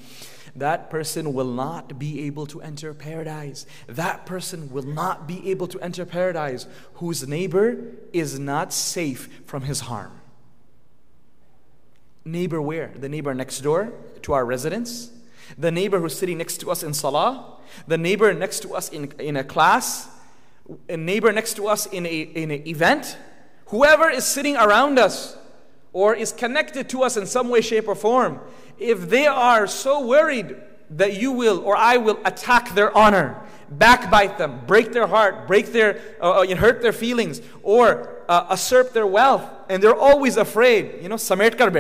That 0.55 0.91
person 0.91 1.33
will 1.33 1.51
not 1.51 1.99
be 1.99 2.27
able 2.27 2.47
to 2.47 2.61
enter 2.61 2.93
paradise. 2.93 3.65
That 3.87 4.27
person 4.27 4.71
will 4.71 4.83
not 4.83 5.27
be 5.27 5.51
able 5.51 5.67
to 5.69 5.81
enter 5.81 6.05
paradise 6.05 6.67
whose 6.95 7.27
neighbor 7.27 7.79
is 8.13 8.39
not 8.39 8.73
safe 8.73 9.43
from 9.47 9.63
his 9.63 9.81
harm. 9.81 10.21
Neighbor 12.25 12.61
where? 12.61 12.93
The 12.95 13.09
neighbor 13.09 13.33
next 13.33 13.61
door 13.61 13.95
to 14.23 14.35
our 14.35 14.45
residence? 14.45 15.11
The 15.57 15.71
neighbor 15.71 15.99
who's 15.99 16.19
sitting 16.19 16.37
next 16.37 16.59
to 16.59 16.71
us 16.71 16.83
in 16.83 16.93
salah? 16.93 17.57
The 17.87 17.97
neighbor 17.97 18.35
next 18.35 18.61
to 18.61 18.75
us 18.75 18.91
in, 18.91 19.11
in 19.19 19.37
a 19.37 19.45
class? 19.45 20.09
A 20.91 20.99
neighbor 20.99 21.33
next 21.33 21.55
to 21.55 21.67
us 21.69 21.87
in, 21.87 22.05
a, 22.05 22.21
in 22.21 22.51
an 22.51 22.69
event? 22.69 23.17
Whoever 23.67 24.11
is 24.11 24.27
sitting 24.27 24.57
around 24.57 24.99
us 24.99 25.39
or 25.93 26.15
is 26.15 26.33
connected 26.33 26.89
to 26.91 27.03
us 27.03 27.17
in 27.17 27.27
some 27.27 27.49
way, 27.49 27.61
shape, 27.61 27.89
or 27.89 27.95
form, 27.95 28.41
if 28.79 29.09
they 29.09 29.27
are 29.27 29.67
so 29.67 30.07
worried 30.07 30.57
that 30.91 31.21
you 31.21 31.33
will 31.33 31.61
or 31.61 31.77
I 31.77 31.97
will 31.97 32.19
attack 32.25 32.75
their 32.75 32.97
honor, 32.97 33.41
backbite 33.71 34.39
them, 34.39 34.61
break 34.67 34.93
their 34.93 35.07
heart, 35.07 35.47
break 35.47 35.73
their, 35.73 36.01
uh, 36.21 36.43
uh 36.43 36.57
hurt 36.57 36.83
their 36.83 36.93
feelings, 36.93 37.41
or 37.63 38.23
uh, 38.29 38.47
usurp 38.51 38.93
their 38.93 39.07
wealth, 39.07 39.45
and 39.69 39.83
they're 39.83 39.95
always 39.95 40.37
afraid, 40.37 41.03
you 41.03 41.09
know, 41.09 41.17
samet 41.17 41.59
kar 41.59 41.71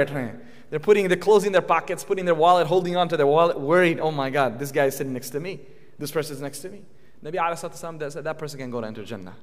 They're 0.71 0.79
putting, 0.81 1.09
they're 1.09 1.16
closing 1.16 1.53
their 1.53 1.62
pockets, 1.62 2.05
putting 2.05 2.25
their 2.25 2.35
wallet, 2.35 2.66
holding 2.66 2.97
on 2.97 3.09
to 3.09 3.16
their 3.16 3.27
wallet, 3.27 3.59
worried, 3.59 4.01
oh 4.01 4.11
my 4.11 4.31
God, 4.31 4.59
this 4.59 4.73
guy 4.73 4.87
is 4.87 4.97
sitting 4.97 5.12
next 5.12 5.31
to 5.31 5.40
me. 5.40 5.61
This 5.99 6.11
person 6.11 6.37
is 6.37 6.42
next 6.42 6.61
to 6.61 6.68
me. 6.68 6.83
Nabi 7.25 7.35
Wasallam 7.35 8.12
said 8.12 8.25
that 8.25 8.38
person 8.38 8.59
can 8.59 8.71
go 8.71 8.81
to 8.81 8.87
enter 8.87 9.05
Jannah. 9.05 9.35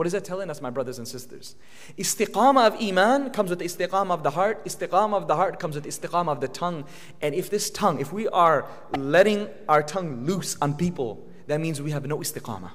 What 0.00 0.06
is 0.06 0.14
that 0.14 0.24
telling 0.24 0.48
us, 0.48 0.62
my 0.62 0.70
brothers 0.70 0.96
and 0.96 1.06
sisters? 1.06 1.56
Istiqamah 1.98 2.68
of 2.68 2.82
Iman 2.82 3.28
comes 3.32 3.50
with 3.50 3.60
istiqamah 3.60 4.12
of 4.12 4.22
the 4.22 4.30
heart. 4.30 4.64
Istiqamah 4.64 5.14
of 5.14 5.28
the 5.28 5.36
heart 5.36 5.60
comes 5.60 5.74
with 5.74 5.84
istiqamah 5.84 6.32
of 6.32 6.40
the 6.40 6.48
tongue. 6.48 6.86
And 7.20 7.34
if 7.34 7.50
this 7.50 7.68
tongue, 7.68 8.00
if 8.00 8.10
we 8.10 8.26
are 8.28 8.66
letting 8.96 9.50
our 9.68 9.82
tongue 9.82 10.24
loose 10.24 10.56
on 10.62 10.72
people, 10.72 11.22
that 11.48 11.60
means 11.60 11.82
we 11.82 11.90
have 11.90 12.06
no 12.06 12.16
istiqamah 12.16 12.70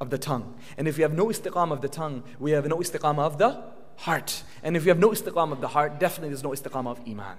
of 0.00 0.10
the 0.10 0.18
tongue. 0.18 0.54
And 0.78 0.86
if 0.86 0.96
we 0.96 1.02
have 1.02 1.12
no 1.12 1.26
istiqamah 1.26 1.72
of 1.72 1.80
the 1.80 1.88
tongue, 1.88 2.22
we 2.38 2.52
have 2.52 2.64
no 2.68 2.76
istiqamah 2.76 3.18
of 3.18 3.38
the 3.38 3.60
heart. 3.96 4.44
And 4.62 4.76
if 4.76 4.84
we 4.84 4.90
have 4.90 5.00
no 5.00 5.08
istiqamah 5.10 5.50
of 5.50 5.60
the 5.60 5.66
heart, 5.66 5.98
definitely 5.98 6.28
there's 6.28 6.44
no 6.44 6.50
istiqamah 6.50 6.92
of 6.92 7.00
Iman. 7.08 7.38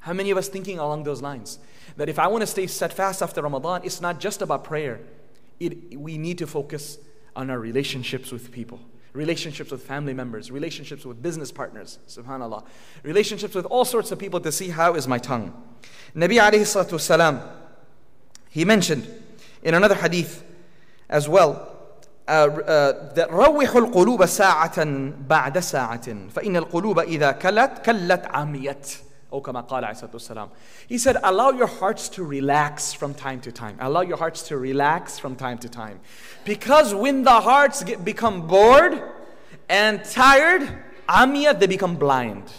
How 0.00 0.12
many 0.12 0.30
of 0.30 0.36
us 0.36 0.48
thinking 0.48 0.78
along 0.78 1.04
those 1.04 1.22
lines? 1.22 1.58
That 1.96 2.10
if 2.10 2.18
I 2.18 2.26
want 2.26 2.42
to 2.42 2.46
stay 2.46 2.66
steadfast 2.66 3.22
after 3.22 3.40
Ramadan, 3.40 3.80
it's 3.82 4.02
not 4.02 4.20
just 4.20 4.42
about 4.42 4.62
prayer. 4.62 5.00
It, 5.58 5.98
we 5.98 6.18
need 6.18 6.36
to 6.36 6.46
focus 6.46 6.98
on 7.39 7.49
our 7.49 7.59
relationships 7.59 8.31
with 8.31 8.51
people, 8.51 8.79
relationships 9.13 9.71
with 9.71 9.83
family 9.83 10.13
members, 10.13 10.51
relationships 10.51 11.05
with 11.05 11.21
business 11.21 11.51
partners, 11.51 11.99
subhanAllah, 12.07 12.65
relationships 13.03 13.55
with 13.55 13.65
all 13.65 13.85
sorts 13.85 14.11
of 14.11 14.19
people 14.19 14.39
to 14.39 14.51
see 14.51 14.69
how 14.69 14.95
is 14.95 15.07
my 15.07 15.17
tongue. 15.17 15.53
Nabi 16.15 16.39
alayhi 16.39 16.61
salatu 16.61 16.93
wasalam, 16.93 17.41
he 18.49 18.63
mentioned 18.63 19.07
in 19.63 19.73
another 19.73 19.95
hadith 19.95 20.43
as 21.09 21.27
well, 21.27 21.71
uh, 22.27 22.31
uh, 22.31 23.13
that 23.13 23.29
روح 23.29 23.75
القلوب 23.75 24.25
ساعة 24.25 24.83
بعد 25.27 25.59
ساعة 25.59 26.29
فإن 26.29 26.55
القلوب 26.55 26.99
إذا 26.99 27.31
كلت 27.31 27.81
كلت 27.85 28.25
عميت 28.25 28.97
he 30.88 30.98
said, 30.98 31.16
allow 31.22 31.50
your 31.50 31.66
hearts 31.66 32.08
to 32.10 32.24
relax 32.24 32.92
from 32.92 33.14
time 33.14 33.40
to 33.42 33.52
time. 33.52 33.76
Allow 33.80 34.00
your 34.00 34.16
hearts 34.16 34.42
to 34.48 34.58
relax 34.58 35.18
from 35.18 35.36
time 35.36 35.58
to 35.58 35.68
time. 35.68 36.00
Because 36.44 36.94
when 36.94 37.22
the 37.22 37.40
hearts 37.40 37.84
get, 37.84 38.04
become 38.04 38.46
bored 38.46 39.02
and 39.68 40.04
tired, 40.04 40.62
amiyat, 41.08 41.60
they 41.60 41.66
become 41.66 41.96
blind. 41.96 42.50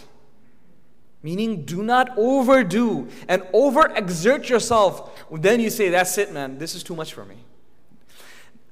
Meaning, 1.24 1.66
do 1.66 1.84
not 1.84 2.18
overdo 2.18 3.08
and 3.28 3.44
overexert 3.54 4.50
yourself. 4.50 5.28
Then 5.32 5.60
you 5.60 5.70
say, 5.70 5.90
that's 5.90 6.18
it, 6.18 6.32
man. 6.34 6.58
This 6.58 6.74
is 6.74 6.84
too 6.84 6.96
much 6.96 7.14
for 7.14 7.26
me. 7.26 7.36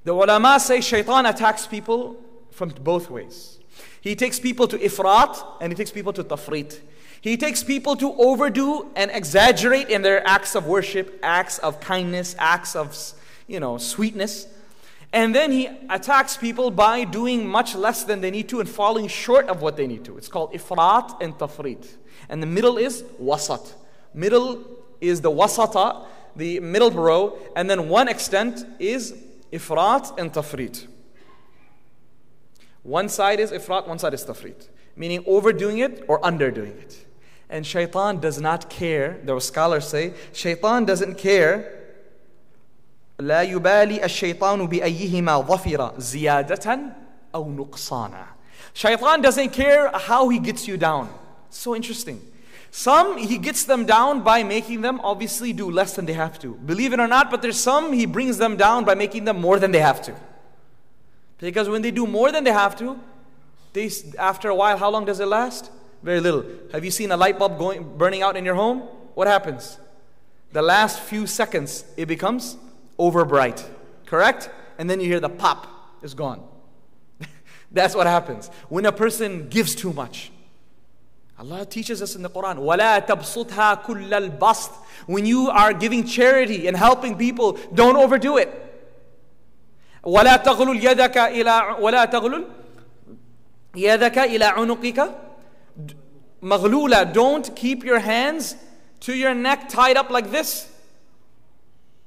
The 0.03 0.13
ulama 0.13 0.59
say 0.59 0.81
shaitan 0.81 1.25
attacks 1.25 1.67
people 1.67 2.19
from 2.49 2.69
both 2.69 3.09
ways. 3.09 3.59
He 4.01 4.15
takes 4.15 4.39
people 4.39 4.67
to 4.67 4.77
ifrat 4.77 5.37
and 5.61 5.71
he 5.71 5.75
takes 5.75 5.91
people 5.91 6.13
to 6.13 6.23
tafrit 6.23 6.79
he 7.21 7.35
takes 7.35 7.63
people 7.63 7.95
to 7.97 8.13
overdo 8.13 8.91
and 8.95 9.11
exaggerate 9.11 9.89
in 9.89 10.01
their 10.01 10.25
acts 10.27 10.55
of 10.55 10.65
worship, 10.65 11.19
acts 11.21 11.57
of 11.59 11.79
kindness, 11.81 12.35
acts 12.39 12.75
of, 12.75 12.95
you 13.47 13.59
know, 13.59 13.77
sweetness. 13.77 14.47
And 15.11 15.33
then 15.33 15.51
he 15.51 15.67
attacks 15.89 16.37
people 16.37 16.71
by 16.71 17.03
doing 17.03 17.45
much 17.45 17.75
less 17.75 18.03
than 18.03 18.21
they 18.21 18.31
need 18.31 18.47
to 18.49 18.59
and 18.59 18.69
falling 18.69 19.07
short 19.07 19.49
of 19.49 19.61
what 19.61 19.75
they 19.75 19.87
need 19.87 20.05
to. 20.05 20.17
It's 20.17 20.27
called 20.27 20.53
ifrat 20.53 21.21
and 21.21 21.33
tafrit. 21.37 21.87
And 22.29 22.41
the 22.41 22.47
middle 22.47 22.77
is 22.77 23.03
wasat. 23.21 23.73
Middle 24.13 24.63
is 25.01 25.21
the 25.21 25.31
wasata, 25.31 26.05
the 26.35 26.59
middle 26.59 26.91
row, 26.91 27.37
and 27.55 27.69
then 27.69 27.89
one 27.89 28.07
extent 28.07 28.65
is 28.77 29.15
ifrat 29.51 30.17
and 30.17 30.31
tafrit. 30.31 30.87
One 32.83 33.09
side 33.09 33.39
is 33.39 33.51
ifrat, 33.51 33.87
one 33.87 33.99
side 33.99 34.13
is 34.13 34.23
tafrit, 34.23 34.69
meaning 34.95 35.23
overdoing 35.27 35.79
it 35.79 36.05
or 36.07 36.21
underdoing 36.21 36.77
it. 36.77 37.05
And 37.50 37.66
shaitan 37.66 38.20
does 38.20 38.40
not 38.40 38.70
care. 38.70 39.18
There 39.24 39.34
were 39.34 39.40
scholars 39.40 39.86
say, 39.88 40.14
shaitan 40.32 40.84
doesn't 40.84 41.16
care. 41.18 41.80
لا 43.18 43.42
يبالي 43.42 44.04
الشيطان 44.04 44.66
بأيهما 44.66 45.46
ظفر 45.46 45.92
زيادة 45.98 46.78
أو 47.34 47.50
نقصانا. 47.50 48.26
Shaitan 48.72 49.22
doesn't 49.22 49.50
care 49.50 49.90
how 49.92 50.28
he 50.28 50.38
gets 50.38 50.66
you 50.66 50.76
down. 50.76 51.08
So 51.50 51.76
interesting. 51.76 52.20
Some 52.72 53.18
he 53.18 53.38
gets 53.38 53.64
them 53.64 53.86
down 53.86 54.22
by 54.22 54.42
making 54.42 54.80
them 54.80 55.00
obviously 55.04 55.52
do 55.52 55.70
less 55.70 55.94
than 55.94 56.06
they 56.06 56.12
have 56.14 56.40
to. 56.40 56.54
Believe 56.54 56.92
it 56.92 56.98
or 56.98 57.06
not, 57.06 57.30
but 57.30 57.40
there's 57.40 57.60
some 57.60 57.92
he 57.92 58.04
brings 58.04 58.38
them 58.38 58.56
down 58.56 58.84
by 58.84 58.96
making 58.96 59.26
them 59.26 59.40
more 59.40 59.60
than 59.60 59.70
they 59.70 59.78
have 59.78 60.02
to. 60.02 60.14
Because 61.38 61.68
when 61.68 61.82
they 61.82 61.92
do 61.92 62.04
more 62.04 62.32
than 62.32 62.42
they 62.42 62.52
have 62.52 62.76
to, 62.78 62.98
they, 63.74 63.90
after 64.18 64.48
a 64.48 64.54
while, 64.56 64.76
how 64.76 64.90
long 64.90 65.04
does 65.04 65.20
it 65.20 65.26
last? 65.26 65.70
Very 66.02 66.20
little. 66.20 66.44
Have 66.72 66.84
you 66.84 66.90
seen 66.90 67.12
a 67.12 67.16
light 67.16 67.38
bulb 67.38 67.58
going 67.58 67.96
burning 67.96 68.22
out 68.22 68.36
in 68.36 68.44
your 68.44 68.54
home? 68.54 68.80
What 69.14 69.26
happens? 69.26 69.78
The 70.52 70.62
last 70.62 71.00
few 71.00 71.26
seconds 71.26 71.84
it 71.96 72.06
becomes 72.06 72.56
over 72.98 73.24
bright. 73.24 73.64
Correct? 74.06 74.50
And 74.78 74.88
then 74.88 75.00
you 75.00 75.06
hear 75.06 75.20
the 75.20 75.28
pop 75.28 75.66
is 76.02 76.14
gone. 76.14 76.42
That's 77.72 77.94
what 77.94 78.06
happens 78.06 78.48
when 78.68 78.86
a 78.86 78.92
person 78.92 79.48
gives 79.48 79.74
too 79.74 79.92
much. 79.92 80.30
Allah 81.38 81.66
teaches 81.66 82.00
us 82.00 82.14
in 82.14 82.22
the 82.22 82.30
Quran, 82.30 82.58
وَلَا 82.58 83.04
تَبْسُطْهَا 83.04 83.82
كُلَّ 83.82 84.38
الْبَسْطِ 84.38 84.70
When 85.06 85.26
you 85.26 85.50
are 85.50 85.72
giving 85.72 86.04
charity 86.04 86.68
and 86.68 86.76
helping 86.76 87.18
people, 87.18 87.58
don't 87.74 87.96
overdo 87.96 88.36
it. 88.36 88.48
وَلَا 90.04 90.44
تَغْلُلْ 90.44 90.80
يَدَكَ 90.80 91.16
إِلَى 91.16 91.80
وَلَا 91.80 92.04
تَغْلُلْ 92.04 92.44
يَدَكَ 93.74 94.18
إِلَى 94.18 94.54
عُنُقِكَ 94.54 95.14
Maghlula, 96.41 97.11
don't 97.11 97.55
keep 97.55 97.83
your 97.83 97.99
hands 97.99 98.55
to 99.01 99.13
your 99.13 99.33
neck 99.33 99.69
tied 99.69 99.97
up 99.97 100.09
like 100.09 100.31
this. 100.31 100.71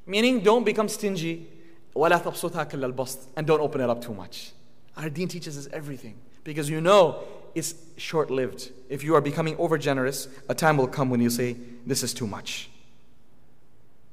Meaning, 0.06 0.40
don't 0.40 0.64
become 0.64 0.88
stingy. 0.88 1.46
And 1.94 3.46
don't 3.46 3.60
open 3.60 3.80
it 3.80 3.90
up 3.90 4.02
too 4.02 4.14
much. 4.14 4.52
Our 4.96 5.10
deen 5.10 5.28
teaches 5.28 5.58
us 5.58 5.68
everything 5.72 6.16
because 6.44 6.68
you 6.68 6.80
know 6.80 7.22
it's 7.54 7.74
short 7.96 8.30
lived. 8.30 8.70
If 8.88 9.04
you 9.04 9.14
are 9.14 9.20
becoming 9.20 9.56
over 9.58 9.76
generous, 9.76 10.28
a 10.48 10.54
time 10.54 10.76
will 10.76 10.88
come 10.88 11.10
when 11.10 11.20
you 11.20 11.30
say, 11.30 11.56
This 11.86 12.02
is 12.02 12.14
too 12.14 12.26
much. 12.26 12.70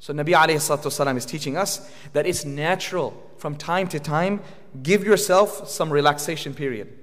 So, 0.02 0.14
Nabi 0.14 1.18
is 1.18 1.26
teaching 1.26 1.58
us 1.58 1.90
that 2.14 2.26
it's 2.26 2.46
natural 2.46 3.22
from 3.38 3.56
time 3.56 3.88
to 3.90 4.00
time, 4.00 4.42
give 4.82 5.04
yourself 5.04 5.68
some 5.70 5.92
relaxation 5.92 6.54
period. 6.54 6.99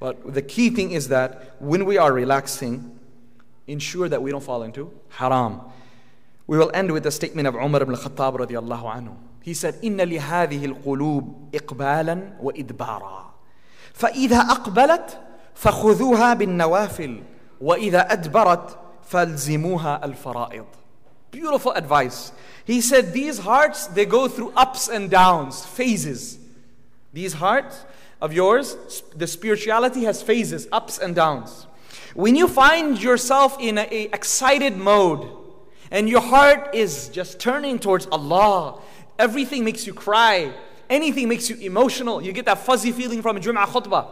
But 0.00 0.34
the 0.34 0.42
key 0.42 0.70
thing 0.70 0.90
is 0.90 1.08
that 1.08 1.56
when 1.60 1.84
we 1.84 1.98
are 1.98 2.12
relaxing, 2.12 2.98
ensure 3.66 4.08
that 4.08 4.22
we 4.22 4.30
don't 4.30 4.42
fall 4.42 4.62
into 4.62 4.92
haram. 5.10 5.60
We 6.46 6.58
will 6.58 6.70
end 6.74 6.92
with 6.92 7.04
the 7.04 7.10
statement 7.10 7.48
of 7.48 7.54
Umar 7.54 7.82
ibn 7.82 7.94
al-Khattab 7.94 8.36
radiallahu 8.36 8.84
anhu. 8.84 9.16
He 9.42 9.54
said, 9.54 9.74
إن 9.82 9.96
لهذه 9.96 10.64
القلوب 10.64 11.54
إقبالا 11.54 12.32
وإدبارا 12.40 13.34
فإذا 13.94 14.38
أقبلت 14.38 15.20
فخذوها 15.54 16.34
بالنوافل 16.34 17.22
وإذا 17.60 18.12
أدبرت 18.12 18.78
فالزموها 19.02 20.04
الفرائض 20.04 20.66
Beautiful 21.30 21.72
advice. 21.72 22.32
He 22.64 22.80
said, 22.80 23.12
These 23.12 23.38
hearts, 23.40 23.88
they 23.88 24.06
go 24.06 24.28
through 24.28 24.52
ups 24.56 24.88
and 24.88 25.10
downs, 25.10 25.66
phases. 25.66 26.38
These 27.12 27.34
hearts, 27.34 27.84
of 28.20 28.32
yours, 28.32 28.76
the 29.14 29.26
spirituality 29.26 30.04
has 30.04 30.22
phases, 30.22 30.66
ups 30.72 30.98
and 30.98 31.14
downs. 31.14 31.66
When 32.14 32.36
you 32.36 32.48
find 32.48 33.00
yourself 33.00 33.56
in 33.60 33.78
an 33.78 33.88
excited 33.90 34.76
mode 34.76 35.28
and 35.90 36.08
your 36.08 36.20
heart 36.20 36.74
is 36.74 37.08
just 37.08 37.38
turning 37.40 37.78
towards 37.78 38.06
Allah, 38.06 38.80
everything 39.18 39.64
makes 39.64 39.86
you 39.86 39.92
cry, 39.92 40.52
anything 40.88 41.28
makes 41.28 41.50
you 41.50 41.56
emotional, 41.56 42.22
you 42.22 42.32
get 42.32 42.46
that 42.46 42.58
fuzzy 42.58 42.92
feeling 42.92 43.20
from 43.20 43.38
Jum'ah 43.38 43.66
khutbah. 43.66 44.06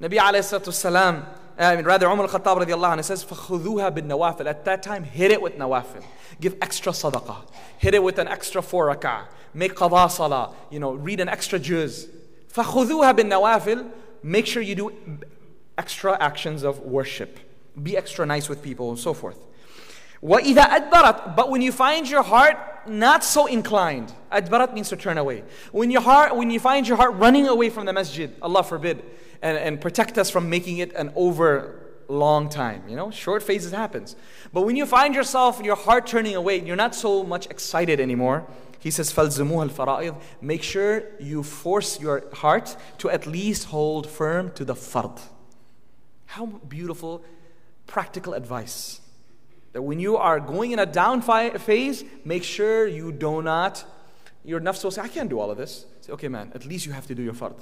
Nabi 0.00 0.18
alayhi 0.18 0.72
salam, 0.72 1.26
I 1.58 1.76
mean, 1.76 1.84
rather 1.84 2.06
Umar 2.06 2.26
al-Khattab 2.26 2.64
radiallahu 2.64 2.96
anhu 2.96 3.04
says, 3.04 3.24
فَخُذُوهَا 3.24 3.96
بِالنَّوَافِلِ 3.96 4.46
At 4.46 4.64
that 4.64 4.82
time, 4.82 5.04
hit 5.04 5.30
it 5.30 5.42
with 5.42 5.56
nawafil. 5.58 6.02
Give 6.40 6.56
extra 6.62 6.92
sadaqah. 6.92 7.36
Hit 7.78 7.94
it 7.94 8.02
with 8.02 8.18
an 8.18 8.26
extra 8.26 8.62
four 8.62 8.94
rak'ah. 8.94 9.26
Make 9.54 9.74
qadha 9.74 10.10
salah. 10.10 10.54
You 10.70 10.80
know, 10.80 10.92
read 10.92 11.20
an 11.20 11.28
extra 11.28 11.58
juz. 11.58 12.08
فَخُذُوهَا 12.56 13.14
بِالنَّوَافِلِ 13.16 13.90
Make 14.22 14.46
sure 14.46 14.62
you 14.62 14.74
do 14.74 14.92
extra 15.76 16.16
actions 16.20 16.62
of 16.62 16.80
worship. 16.80 17.38
Be 17.82 17.96
extra 17.96 18.26
nice 18.26 18.48
with 18.48 18.62
people 18.62 18.90
and 18.90 18.98
so 18.98 19.14
forth. 19.14 19.38
وَإِذَا 20.22 20.90
أَدْبَرَتْ 20.90 21.34
But 21.34 21.50
when 21.50 21.62
you 21.62 21.72
find 21.72 22.08
your 22.08 22.22
heart 22.22 22.56
not 22.86 23.24
so 23.24 23.46
inclined, 23.46 24.12
أدبرت 24.32 24.72
means 24.72 24.88
to 24.90 24.96
turn 24.96 25.18
away. 25.18 25.44
When 25.72 25.90
your 25.90 26.02
heart, 26.02 26.36
when 26.36 26.50
you 26.50 26.60
find 26.60 26.86
your 26.86 26.96
heart 26.96 27.14
running 27.14 27.48
away 27.48 27.70
from 27.70 27.86
the 27.86 27.92
masjid, 27.92 28.34
Allah 28.42 28.62
forbid, 28.62 29.02
and, 29.40 29.56
and 29.58 29.80
protect 29.80 30.18
us 30.18 30.30
from 30.30 30.48
making 30.48 30.78
it 30.78 30.92
an 30.94 31.12
over 31.16 31.78
long 32.08 32.48
time. 32.48 32.82
You 32.88 32.96
know, 32.96 33.10
short 33.10 33.42
phases 33.42 33.72
happens. 33.72 34.16
But 34.52 34.62
when 34.62 34.76
you 34.76 34.86
find 34.86 35.14
yourself, 35.14 35.60
your 35.60 35.76
heart 35.76 36.06
turning 36.06 36.36
away, 36.36 36.60
you're 36.60 36.76
not 36.76 36.94
so 36.94 37.24
much 37.24 37.46
excited 37.46 38.00
anymore, 38.00 38.46
he 38.86 38.90
says, 38.90 39.12
فَالْزِمُوهَا 39.12 39.70
الْفَرَائِض 39.70 40.20
Make 40.40 40.62
sure 40.62 41.04
you 41.20 41.42
force 41.42 42.00
your 42.00 42.24
heart 42.32 42.76
to 42.98 43.10
at 43.10 43.26
least 43.26 43.66
hold 43.66 44.08
firm 44.08 44.50
to 44.52 44.64
the 44.64 44.74
fard. 44.74 45.20
How 46.26 46.46
beautiful, 46.46 47.22
practical 47.86 48.34
advice. 48.34 49.00
That 49.72 49.82
when 49.82 50.00
you 50.00 50.16
are 50.16 50.40
going 50.40 50.72
in 50.72 50.78
a 50.78 50.86
down 50.86 51.22
phase, 51.22 52.04
make 52.24 52.44
sure 52.44 52.86
you 52.86 53.12
do 53.12 53.42
not 53.42 53.84
your 54.44 54.60
nafs 54.60 54.82
will 54.82 54.90
say, 54.90 55.02
I 55.02 55.08
can't 55.08 55.30
do 55.30 55.38
all 55.38 55.50
of 55.50 55.56
this. 55.56 55.86
Say, 56.00 56.12
okay, 56.12 56.28
man, 56.28 56.50
at 56.54 56.64
least 56.64 56.86
you 56.86 56.92
have 56.92 57.06
to 57.06 57.14
do 57.14 57.22
your 57.22 57.34
fard. 57.34 57.54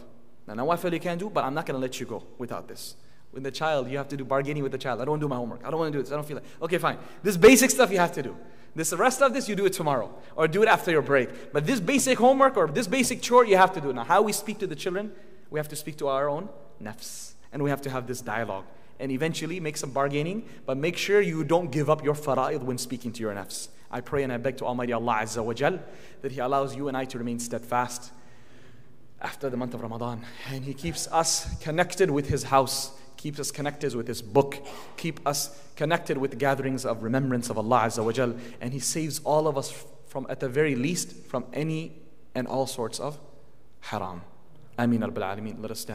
Now, 0.46 0.54
nawafil 0.54 0.92
you 0.92 1.00
can 1.00 1.18
do, 1.18 1.28
but 1.30 1.44
I'm 1.44 1.54
not 1.54 1.66
going 1.66 1.74
to 1.74 1.80
let 1.80 2.00
you 2.00 2.06
go 2.06 2.24
without 2.38 2.68
this. 2.68 2.96
With 3.35 3.43
the 3.43 3.51
child, 3.51 3.91
you 3.91 3.97
have 3.97 4.07
to 4.07 4.17
do 4.17 4.23
bargaining 4.23 4.63
with 4.63 4.71
the 4.71 4.77
child. 4.77 5.01
I 5.01 5.05
don't 5.05 5.11
want 5.11 5.21
to 5.21 5.25
do 5.25 5.29
my 5.29 5.35
homework. 5.35 5.59
I 5.65 5.69
don't 5.69 5.77
want 5.77 5.91
to 5.91 5.99
do 5.99 6.01
this. 6.01 6.11
I 6.11 6.15
don't 6.15 6.25
feel 6.25 6.37
like. 6.37 6.45
Okay, 6.61 6.77
fine. 6.77 6.97
This 7.21 7.35
basic 7.35 7.69
stuff 7.69 7.91
you 7.91 7.97
have 7.97 8.13
to 8.13 8.23
do. 8.23 8.35
This 8.75 8.91
the 8.91 8.97
rest 8.97 9.21
of 9.21 9.33
this 9.33 9.49
you 9.49 9.55
do 9.55 9.65
it 9.65 9.73
tomorrow 9.73 10.09
or 10.37 10.47
do 10.47 10.63
it 10.63 10.69
after 10.69 10.89
your 10.89 11.01
break. 11.01 11.51
But 11.51 11.65
this 11.65 11.81
basic 11.81 12.17
homework 12.17 12.55
or 12.55 12.67
this 12.67 12.87
basic 12.87 13.21
chore 13.21 13.45
you 13.45 13.57
have 13.57 13.73
to 13.73 13.81
do. 13.81 13.91
Now, 13.91 14.05
how 14.05 14.21
we 14.21 14.31
speak 14.31 14.59
to 14.59 14.67
the 14.67 14.75
children, 14.75 15.11
we 15.49 15.59
have 15.59 15.67
to 15.67 15.75
speak 15.75 15.97
to 15.97 16.07
our 16.07 16.29
own 16.29 16.47
nafs, 16.81 17.33
and 17.51 17.61
we 17.61 17.69
have 17.69 17.81
to 17.81 17.89
have 17.89 18.07
this 18.07 18.21
dialogue. 18.21 18.63
And 19.01 19.11
eventually 19.11 19.59
make 19.59 19.75
some 19.75 19.91
bargaining, 19.91 20.47
but 20.65 20.77
make 20.77 20.95
sure 20.95 21.19
you 21.19 21.43
don't 21.43 21.69
give 21.69 21.89
up 21.89 22.05
your 22.05 22.15
fara'id 22.15 22.63
when 22.63 22.77
speaking 22.77 23.11
to 23.11 23.19
your 23.19 23.33
nafs. 23.33 23.67
I 23.91 23.99
pray 23.99 24.23
and 24.23 24.31
I 24.31 24.37
beg 24.37 24.55
to 24.57 24.65
Almighty 24.65 24.93
Allah 24.93 25.19
Azza 25.23 25.43
wa 25.43 25.53
Jal 25.53 25.79
that 26.21 26.31
He 26.31 26.39
allows 26.39 26.73
you 26.73 26.87
and 26.87 26.95
I 26.95 27.03
to 27.05 27.17
remain 27.17 27.39
steadfast 27.39 28.13
after 29.21 29.49
the 29.49 29.57
month 29.57 29.73
of 29.73 29.81
Ramadan. 29.81 30.23
And 30.49 30.63
He 30.63 30.73
keeps 30.73 31.07
us 31.11 31.61
connected 31.61 32.09
with 32.09 32.29
His 32.29 32.43
house, 32.43 32.91
keeps 33.25 33.39
us 33.39 33.49
connected 33.49 33.95
with 33.95 34.07
His 34.07 34.21
book, 34.21 34.63
keep 34.97 35.19
us 35.25 35.59
connected 35.75 36.15
with 36.15 36.37
gatherings 36.37 36.85
of 36.85 37.01
remembrance 37.01 37.49
of 37.49 37.57
Allah 37.57 37.85
Azza 37.87 38.05
wa 38.05 38.11
Jal. 38.11 38.35
And 38.61 38.71
He 38.71 38.77
saves 38.77 39.19
all 39.23 39.47
of 39.47 39.57
us 39.57 39.73
from, 40.05 40.27
at 40.29 40.39
the 40.39 40.47
very 40.47 40.75
least, 40.75 41.25
from 41.25 41.43
any 41.51 41.93
and 42.35 42.47
all 42.47 42.67
sorts 42.67 42.99
of 42.99 43.17
haram. 43.79 44.21
Ameen 44.77 45.01
Alameen. 45.01 45.59
Let 45.59 45.71
us 45.71 45.79
stand. 45.79 45.93